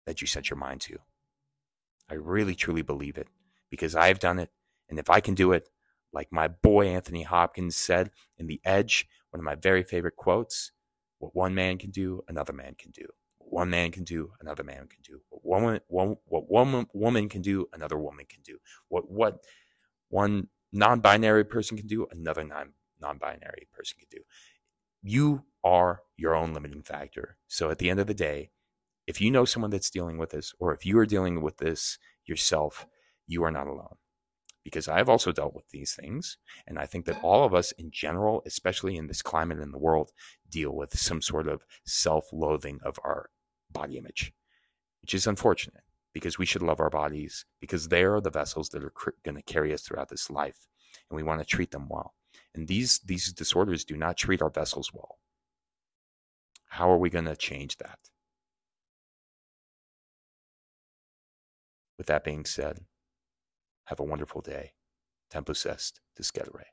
that 0.05 0.21
you 0.21 0.27
set 0.27 0.49
your 0.49 0.57
mind 0.57 0.81
to. 0.81 0.97
I 2.09 2.15
really, 2.15 2.55
truly 2.55 2.81
believe 2.81 3.17
it 3.17 3.27
because 3.69 3.95
I've 3.95 4.19
done 4.19 4.39
it. 4.39 4.49
And 4.89 4.99
if 4.99 5.09
I 5.09 5.19
can 5.19 5.35
do 5.35 5.51
it, 5.51 5.69
like 6.11 6.27
my 6.31 6.47
boy 6.47 6.87
Anthony 6.87 7.23
Hopkins 7.23 7.75
said 7.75 8.11
in 8.37 8.47
The 8.47 8.61
Edge, 8.63 9.07
one 9.31 9.39
of 9.39 9.45
my 9.45 9.55
very 9.55 9.83
favorite 9.83 10.15
quotes 10.15 10.71
what 11.23 11.35
one 11.35 11.55
man 11.55 11.77
can 11.77 11.89
do, 11.89 12.21
another 12.27 12.51
man 12.51 12.75
can 12.77 12.91
do. 12.91 13.05
What 13.37 13.53
one 13.53 13.69
man 13.69 13.91
can 13.91 14.03
do, 14.03 14.33
another 14.41 14.63
man 14.63 14.87
can 14.89 14.99
do. 15.03 15.21
What 15.29 15.61
one, 15.61 15.79
one, 15.87 16.15
what 16.25 16.49
one 16.49 16.85
woman 16.93 17.29
can 17.29 17.41
do, 17.41 17.65
another 17.71 17.97
woman 17.97 18.25
can 18.27 18.41
do. 18.43 18.57
What, 18.89 19.09
what 19.09 19.39
one 20.09 20.49
non-binary 20.73 21.45
person 21.45 21.77
can 21.77 21.87
do, 21.87 22.07
another 22.11 22.43
non 22.43 22.73
non-binary 22.99 23.67
person 23.73 23.97
can 23.99 24.07
do. 24.09 24.23
You 25.01 25.43
are 25.63 26.01
your 26.17 26.35
own 26.35 26.53
limiting 26.53 26.81
factor. 26.81 27.37
So 27.47 27.69
at 27.69 27.77
the 27.77 27.89
end 27.89 27.99
of 27.99 28.07
the 28.07 28.13
day, 28.13 28.51
if 29.05 29.19
you 29.21 29.29
know 29.29 29.45
someone 29.45 29.71
that's 29.71 29.89
dealing 29.89 30.17
with 30.17 30.31
this, 30.31 30.53
or 30.59 30.73
if 30.73 30.85
you 30.85 30.97
are 30.97 31.05
dealing 31.05 31.41
with 31.41 31.57
this 31.57 31.99
yourself, 32.25 32.87
you 33.27 33.43
are 33.43 33.51
not 33.51 33.67
alone. 33.67 33.95
Because 34.63 34.87
I've 34.87 35.09
also 35.09 35.33
dealt 35.33 35.53
with 35.53 35.69
these 35.71 35.93
things. 35.93 36.37
And 36.65 36.79
I 36.79 36.85
think 36.85 37.05
that 37.05 37.21
all 37.21 37.43
of 37.43 37.53
us 37.53 37.73
in 37.73 37.91
general, 37.91 38.41
especially 38.45 38.95
in 38.95 39.07
this 39.07 39.21
climate 39.21 39.59
in 39.59 39.71
the 39.71 39.77
world, 39.77 40.11
deal 40.49 40.73
with 40.73 40.97
some 40.97 41.21
sort 41.21 41.49
of 41.49 41.63
self 41.85 42.31
loathing 42.31 42.79
of 42.83 42.97
our 43.03 43.29
body 43.69 43.97
image, 43.97 44.31
which 45.01 45.13
is 45.13 45.27
unfortunate 45.27 45.82
because 46.13 46.37
we 46.37 46.45
should 46.45 46.61
love 46.61 46.79
our 46.79 46.89
bodies 46.89 47.45
because 47.59 47.87
they 47.87 48.03
are 48.03 48.21
the 48.21 48.29
vessels 48.29 48.69
that 48.69 48.83
are 48.83 48.91
cr- 48.91 49.11
going 49.23 49.35
to 49.35 49.41
carry 49.41 49.73
us 49.73 49.81
throughout 49.81 50.09
this 50.09 50.29
life 50.29 50.67
and 51.09 51.15
we 51.15 51.23
want 51.23 51.39
to 51.39 51.45
treat 51.45 51.71
them 51.71 51.87
well. 51.89 52.13
And 52.55 52.67
these 52.67 52.99
these 52.99 53.31
disorders 53.33 53.83
do 53.83 53.97
not 53.97 54.17
treat 54.17 54.41
our 54.41 54.49
vessels 54.49 54.91
well. 54.93 55.17
How 56.67 56.91
are 56.91 56.97
we 56.97 57.09
going 57.09 57.25
to 57.25 57.35
change 57.35 57.77
that? 57.77 57.99
With 61.97 62.07
that 62.07 62.23
being 62.23 62.45
said 62.45 62.85
have 63.85 63.99
a 63.99 64.03
wonderful 64.03 64.41
day. 64.41 64.73
Tempus 65.29 65.65
est 65.65 65.99
discedere 66.15 66.65